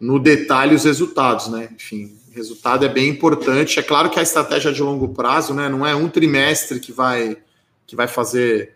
no 0.00 0.18
detalhe 0.18 0.74
os 0.74 0.82
resultados, 0.82 1.46
né? 1.46 1.68
Enfim, 1.76 2.18
resultado 2.32 2.84
é 2.84 2.88
bem 2.88 3.08
importante. 3.08 3.78
É 3.78 3.82
claro 3.84 4.10
que 4.10 4.18
a 4.18 4.22
estratégia 4.22 4.72
de 4.72 4.82
longo 4.82 5.10
prazo, 5.10 5.54
né? 5.54 5.68
Não 5.68 5.86
é 5.86 5.94
um 5.94 6.08
trimestre 6.08 6.80
que 6.80 6.90
vai 6.90 7.36
que 7.86 7.94
vai 7.94 8.08
fazer 8.08 8.74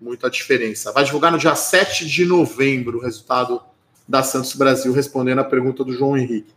muita 0.00 0.30
diferença. 0.30 0.92
Vai 0.92 1.04
divulgar 1.04 1.30
no 1.30 1.38
dia 1.38 1.54
7 1.54 2.06
de 2.06 2.24
novembro 2.24 2.98
o 2.98 3.02
resultado 3.02 3.60
da 4.08 4.22
Santos 4.22 4.54
Brasil, 4.54 4.92
respondendo 4.92 5.40
a 5.40 5.44
pergunta 5.44 5.84
do 5.84 5.92
João 5.92 6.16
Henrique. 6.16 6.52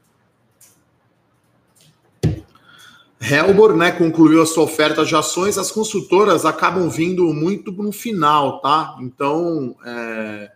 Helbor, 3.19 3.75
né, 3.75 3.91
concluiu 3.91 4.41
a 4.41 4.45
sua 4.45 4.63
oferta 4.63 5.06
de 5.06 5.15
ações. 5.15 5.58
As 5.58 5.71
consultoras 5.71 6.45
acabam 6.45 6.89
vindo 6.89 7.34
muito 7.34 7.71
no 7.71 7.91
final, 7.91 8.60
tá? 8.60 8.97
Então, 8.99 9.75
é, 9.86 10.51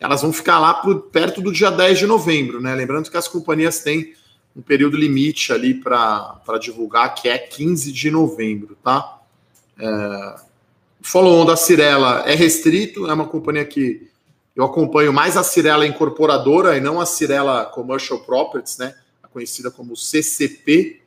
elas 0.00 0.22
vão 0.22 0.32
ficar 0.32 0.58
lá 0.58 0.72
pro, 0.74 1.00
perto 1.00 1.42
do 1.42 1.52
dia 1.52 1.70
10 1.70 1.98
de 1.98 2.06
novembro, 2.06 2.60
né? 2.60 2.74
Lembrando 2.74 3.10
que 3.10 3.16
as 3.16 3.28
companhias 3.28 3.80
têm 3.80 4.14
um 4.54 4.62
período 4.62 4.96
limite 4.96 5.52
ali 5.52 5.74
para 5.74 6.40
divulgar, 6.58 7.14
que 7.14 7.28
é 7.28 7.36
15 7.36 7.92
de 7.92 8.10
novembro, 8.10 8.78
tá? 8.82 9.18
É, 9.78 10.36
follow-on 11.00 11.44
da 11.44 11.56
Cirela 11.56 12.24
é 12.26 12.34
restrito, 12.34 13.06
é 13.06 13.12
uma 13.12 13.26
companhia 13.26 13.64
que 13.64 14.10
eu 14.54 14.64
acompanho 14.64 15.12
mais 15.12 15.36
a 15.36 15.42
Cirela 15.44 15.86
incorporadora 15.86 16.76
e 16.76 16.80
não 16.80 17.00
a 17.00 17.06
Cirela 17.06 17.66
Commercial 17.66 18.20
Properties, 18.20 18.78
né? 18.78 18.94
Conhecida 19.30 19.70
como 19.70 19.94
CCP. 19.94 21.02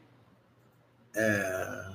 É, 1.16 1.90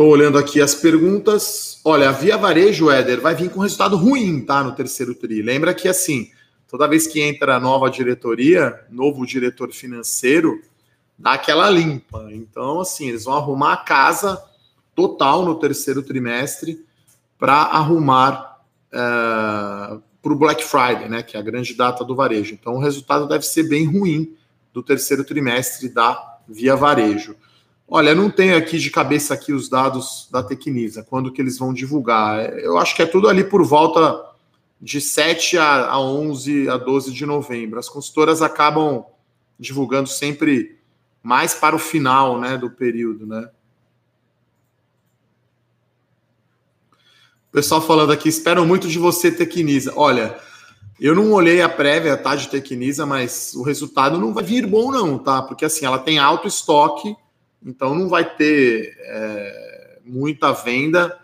Estou 0.00 0.12
olhando 0.12 0.38
aqui 0.38 0.62
as 0.62 0.74
perguntas. 0.74 1.78
Olha, 1.84 2.08
a 2.08 2.12
Via 2.12 2.38
Varejo, 2.38 2.90
Éder, 2.90 3.20
vai 3.20 3.34
vir 3.34 3.50
com 3.50 3.60
resultado 3.60 3.96
ruim, 3.98 4.40
tá? 4.40 4.64
No 4.64 4.72
terceiro 4.72 5.14
TRI. 5.14 5.42
Lembra 5.42 5.74
que, 5.74 5.88
assim, 5.88 6.30
toda 6.66 6.88
vez 6.88 7.06
que 7.06 7.20
entra 7.20 7.56
a 7.56 7.60
nova 7.60 7.90
diretoria, 7.90 8.80
novo 8.88 9.26
diretor 9.26 9.72
financeiro, 9.72 10.62
dá 11.20 11.32
aquela 11.32 11.68
limpa. 11.68 12.28
Então, 12.32 12.80
assim, 12.80 13.08
eles 13.08 13.24
vão 13.24 13.34
arrumar 13.34 13.74
a 13.74 13.76
casa 13.76 14.42
total 14.94 15.44
no 15.44 15.54
terceiro 15.54 16.02
trimestre 16.02 16.84
para 17.38 17.54
arrumar, 17.54 18.58
uh, 18.88 20.02
para 20.22 20.32
o 20.32 20.36
Black 20.36 20.64
Friday, 20.64 21.08
né, 21.08 21.22
que 21.22 21.36
é 21.36 21.40
a 21.40 21.42
grande 21.42 21.74
data 21.74 22.04
do 22.04 22.16
varejo. 22.16 22.54
Então, 22.54 22.74
o 22.74 22.80
resultado 22.80 23.28
deve 23.28 23.44
ser 23.44 23.64
bem 23.64 23.84
ruim 23.84 24.34
do 24.72 24.82
terceiro 24.82 25.22
trimestre 25.22 25.88
da 25.90 26.38
Via 26.48 26.74
Varejo. 26.74 27.36
Olha, 27.86 28.14
não 28.14 28.30
tenho 28.30 28.56
aqui 28.56 28.78
de 28.78 28.90
cabeça 28.90 29.34
aqui 29.34 29.52
os 29.52 29.68
dados 29.68 30.28
da 30.30 30.42
Tecnisa, 30.42 31.02
quando 31.02 31.32
que 31.32 31.42
eles 31.42 31.58
vão 31.58 31.74
divulgar. 31.74 32.58
Eu 32.58 32.78
acho 32.78 32.94
que 32.94 33.02
é 33.02 33.06
tudo 33.06 33.28
ali 33.28 33.44
por 33.44 33.64
volta 33.64 34.24
de 34.80 35.00
7 35.00 35.58
a 35.58 35.98
11 35.98 36.68
a 36.68 36.76
12 36.76 37.12
de 37.12 37.26
novembro. 37.26 37.78
As 37.78 37.88
consultoras 37.88 38.42
acabam 38.42 39.04
divulgando 39.58 40.08
sempre 40.08 40.79
mais 41.22 41.54
para 41.54 41.76
o 41.76 41.78
final, 41.78 42.40
né, 42.40 42.56
do 42.56 42.70
período, 42.70 43.26
né? 43.26 43.48
O 47.50 47.52
pessoal 47.52 47.82
falando 47.82 48.12
aqui, 48.12 48.28
espero 48.28 48.64
muito 48.64 48.86
de 48.86 48.98
você, 48.98 49.30
Tecnisa. 49.30 49.92
Olha, 49.96 50.38
eu 51.00 51.16
não 51.16 51.32
olhei 51.32 51.60
a 51.60 51.68
prévia, 51.68 52.16
tá, 52.16 52.36
de 52.36 52.48
Tecnisa, 52.48 53.04
mas 53.04 53.54
o 53.54 53.62
resultado 53.62 54.18
não 54.18 54.32
vai 54.32 54.44
vir 54.44 54.66
bom, 54.66 54.92
não, 54.92 55.18
tá? 55.18 55.42
Porque 55.42 55.64
assim, 55.64 55.84
ela 55.84 55.98
tem 55.98 56.18
alto 56.18 56.46
estoque, 56.46 57.16
então 57.64 57.94
não 57.94 58.08
vai 58.08 58.24
ter 58.36 58.96
é, 59.00 59.98
muita 60.04 60.52
venda. 60.52 61.18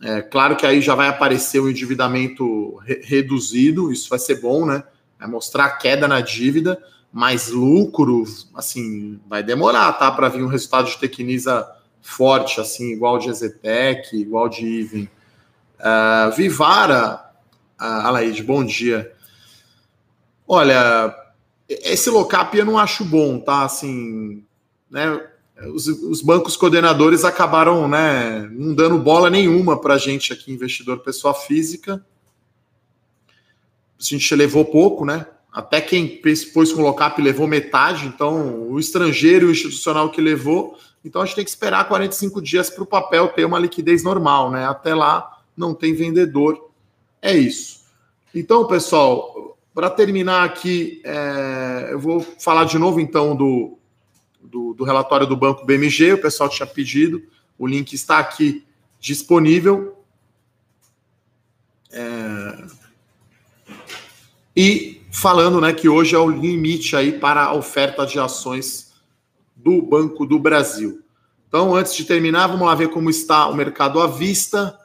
É, 0.00 0.22
claro 0.22 0.54
que 0.54 0.64
aí 0.64 0.80
já 0.80 0.94
vai 0.94 1.08
aparecer 1.08 1.58
o 1.58 1.68
endividamento 1.68 2.76
re 2.76 3.00
reduzido, 3.02 3.90
isso 3.90 4.08
vai 4.08 4.18
ser 4.18 4.40
bom, 4.40 4.64
né? 4.64 4.84
Vai 5.18 5.28
mostrar 5.28 5.64
a 5.64 5.76
queda 5.76 6.06
na 6.06 6.20
dívida, 6.20 6.80
mas 7.12 7.48
lucro, 7.48 8.24
assim, 8.54 9.18
vai 9.26 9.42
demorar, 9.42 9.92
tá? 9.94 10.10
Para 10.10 10.28
vir 10.28 10.42
um 10.42 10.48
resultado 10.48 10.88
de 10.88 10.98
Tecnisa 10.98 11.66
forte, 12.02 12.60
assim, 12.60 12.92
igual 12.92 13.18
de 13.18 13.28
Ezetec, 13.28 14.16
igual 14.16 14.48
de 14.48 14.66
Even. 14.66 15.08
Uh, 15.78 16.34
Vivara, 16.36 17.32
uh, 17.80 18.06
Alaide, 18.06 18.42
bom 18.42 18.64
dia. 18.64 19.12
Olha, 20.46 21.14
esse 21.68 22.10
lockup 22.10 22.56
eu 22.56 22.64
não 22.64 22.78
acho 22.78 23.04
bom, 23.04 23.38
tá? 23.38 23.64
Assim, 23.64 24.44
né? 24.90 25.20
Os, 25.74 25.88
os 25.88 26.22
bancos 26.22 26.56
coordenadores 26.56 27.24
acabaram, 27.24 27.88
né, 27.88 28.48
não 28.52 28.72
dando 28.72 28.96
bola 28.96 29.28
nenhuma 29.28 29.80
para 29.80 29.98
gente 29.98 30.32
aqui, 30.32 30.52
investidor 30.52 31.00
pessoa 31.00 31.34
física. 31.34 32.04
A 33.98 34.02
gente 34.02 34.32
levou 34.36 34.64
pouco, 34.64 35.04
né? 35.04 35.26
Até 35.52 35.80
quem 35.80 36.20
pôs 36.52 36.72
com 36.72 36.82
o 36.82 36.84
lockup 36.84 37.20
levou 37.20 37.46
metade, 37.46 38.06
então 38.06 38.70
o 38.70 38.78
estrangeiro 38.78 39.46
e 39.46 39.48
o 39.48 39.52
institucional 39.52 40.10
que 40.10 40.20
levou. 40.20 40.78
Então 41.04 41.22
a 41.22 41.24
gente 41.24 41.36
tem 41.36 41.44
que 41.44 41.50
esperar 41.50 41.88
45 41.88 42.40
dias 42.42 42.68
para 42.68 42.82
o 42.82 42.86
papel 42.86 43.28
ter 43.28 43.44
uma 43.44 43.58
liquidez 43.58 44.02
normal, 44.02 44.50
né? 44.50 44.66
Até 44.66 44.94
lá 44.94 45.40
não 45.56 45.74
tem 45.74 45.94
vendedor. 45.94 46.70
É 47.20 47.36
isso. 47.36 47.82
Então, 48.34 48.66
pessoal, 48.66 49.58
para 49.74 49.90
terminar 49.90 50.44
aqui, 50.44 51.00
é, 51.04 51.88
eu 51.92 51.98
vou 51.98 52.20
falar 52.20 52.64
de 52.64 52.78
novo 52.78 53.00
então 53.00 53.34
do, 53.34 53.78
do, 54.40 54.74
do, 54.74 54.84
relatório 54.84 55.26
do 55.26 55.36
Banco 55.36 55.64
BMG. 55.64 56.12
O 56.12 56.20
pessoal 56.20 56.48
tinha 56.48 56.66
pedido, 56.66 57.22
o 57.58 57.66
link 57.66 57.92
está 57.92 58.18
aqui 58.18 58.64
disponível. 59.00 59.96
É, 61.90 62.66
e 64.54 64.97
falando 65.10 65.60
né, 65.60 65.72
que 65.72 65.88
hoje 65.88 66.14
é 66.14 66.18
o 66.18 66.30
limite 66.30 66.94
aí 66.96 67.12
para 67.12 67.44
a 67.44 67.54
oferta 67.54 68.06
de 68.06 68.18
ações 68.18 68.92
do 69.56 69.82
Banco 69.82 70.24
do 70.26 70.38
Brasil. 70.38 71.02
Então, 71.48 71.74
antes 71.74 71.94
de 71.94 72.04
terminar, 72.04 72.46
vamos 72.46 72.66
lá 72.66 72.74
ver 72.74 72.88
como 72.90 73.08
está 73.08 73.46
o 73.48 73.54
mercado 73.54 74.00
à 74.00 74.06
vista 74.06 74.78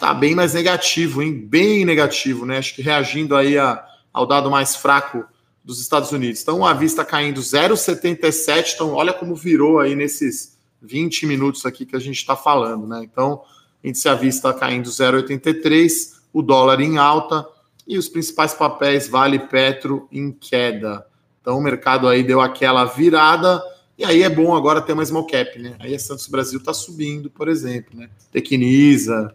tá 0.00 0.14
bem 0.14 0.34
mais 0.34 0.54
negativo, 0.54 1.22
hein? 1.22 1.46
Bem 1.46 1.84
negativo, 1.84 2.46
né? 2.46 2.56
Acho 2.56 2.74
que 2.74 2.80
reagindo 2.80 3.36
aí 3.36 3.58
a, 3.58 3.84
ao 4.10 4.26
dado 4.26 4.50
mais 4.50 4.74
fraco 4.74 5.24
dos 5.62 5.78
Estados 5.78 6.10
Unidos. 6.10 6.40
Então, 6.40 6.64
a 6.64 6.72
vista 6.72 7.04
caindo 7.04 7.40
0,77. 7.42 8.72
Então, 8.74 8.94
olha 8.94 9.12
como 9.12 9.34
virou 9.34 9.78
aí 9.78 9.94
nesses 9.94 10.58
20 10.80 11.26
minutos 11.26 11.66
aqui 11.66 11.84
que 11.84 11.94
a 11.94 11.98
gente 11.98 12.16
está 12.16 12.34
falando, 12.34 12.86
né? 12.86 13.02
Então, 13.04 13.42
índice 13.84 14.08
à 14.08 14.14
vista 14.14 14.54
caindo 14.54 14.88
0,83, 14.88 15.90
o 16.32 16.40
dólar 16.40 16.80
em 16.80 16.96
alta 16.96 17.46
e 17.90 17.98
os 17.98 18.08
principais 18.08 18.54
papéis 18.54 19.08
Vale 19.08 19.40
Petro 19.40 20.06
em 20.12 20.30
queda. 20.30 21.04
Então, 21.40 21.58
o 21.58 21.60
mercado 21.60 22.06
aí 22.06 22.22
deu 22.22 22.40
aquela 22.40 22.84
virada. 22.84 23.60
E 23.98 24.04
aí 24.04 24.22
é 24.22 24.30
bom 24.30 24.54
agora 24.54 24.80
ter 24.80 24.92
uma 24.92 25.04
small 25.04 25.26
cap, 25.26 25.58
né? 25.58 25.74
Aí 25.80 25.92
a 25.92 25.98
Santos 25.98 26.28
Brasil 26.28 26.60
está 26.60 26.72
subindo, 26.72 27.28
por 27.28 27.48
exemplo, 27.48 27.98
né? 27.98 28.08
Tecnisa, 28.30 29.34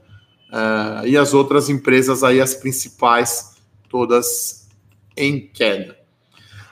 uh, 0.50 1.06
e 1.06 1.18
as 1.18 1.34
outras 1.34 1.68
empresas 1.68 2.24
aí, 2.24 2.40
as 2.40 2.54
principais, 2.56 3.58
todas 3.90 4.70
em 5.18 5.48
queda. 5.48 6.00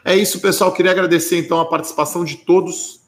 É 0.06 0.16
isso, 0.16 0.40
pessoal. 0.40 0.72
Queria 0.72 0.92
agradecer 0.92 1.38
então 1.38 1.60
a 1.60 1.66
participação 1.66 2.24
de 2.24 2.38
todos, 2.38 3.02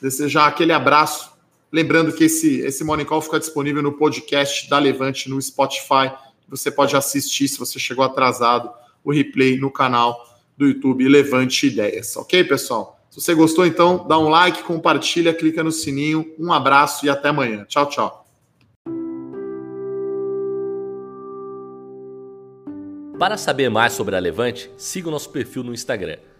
desejar 0.00 0.46
aquele 0.46 0.72
abraço. 0.72 1.32
Lembrando 1.72 2.12
que 2.12 2.24
esse, 2.24 2.60
esse 2.60 2.84
Morning 2.84 3.04
Call 3.04 3.22
fica 3.22 3.40
disponível 3.40 3.82
no 3.82 3.92
podcast 3.92 4.70
da 4.70 4.78
Levante 4.78 5.28
no 5.28 5.42
Spotify. 5.42 6.12
Você 6.48 6.70
pode 6.70 6.96
assistir, 6.96 7.46
se 7.48 7.58
você 7.58 7.78
chegou 7.78 8.04
atrasado, 8.04 8.70
o 9.04 9.12
replay 9.12 9.58
no 9.58 9.70
canal 9.70 10.26
do 10.56 10.66
YouTube 10.66 11.06
Levante 11.08 11.66
Ideias. 11.66 12.16
Ok, 12.16 12.42
pessoal? 12.44 12.98
Se 13.10 13.20
você 13.20 13.34
gostou, 13.34 13.66
então, 13.66 14.06
dá 14.06 14.18
um 14.18 14.28
like, 14.28 14.62
compartilha, 14.62 15.34
clica 15.34 15.62
no 15.62 15.72
sininho. 15.72 16.34
Um 16.38 16.52
abraço 16.52 17.06
e 17.06 17.10
até 17.10 17.28
amanhã. 17.28 17.64
Tchau, 17.64 17.88
tchau. 17.88 18.24
Para 23.18 23.36
saber 23.36 23.68
mais 23.68 23.94
sobre 23.94 24.14
a 24.14 24.18
Levante, 24.20 24.70
siga 24.76 25.08
o 25.08 25.10
nosso 25.10 25.30
perfil 25.30 25.64
no 25.64 25.74
Instagram, 25.74 26.18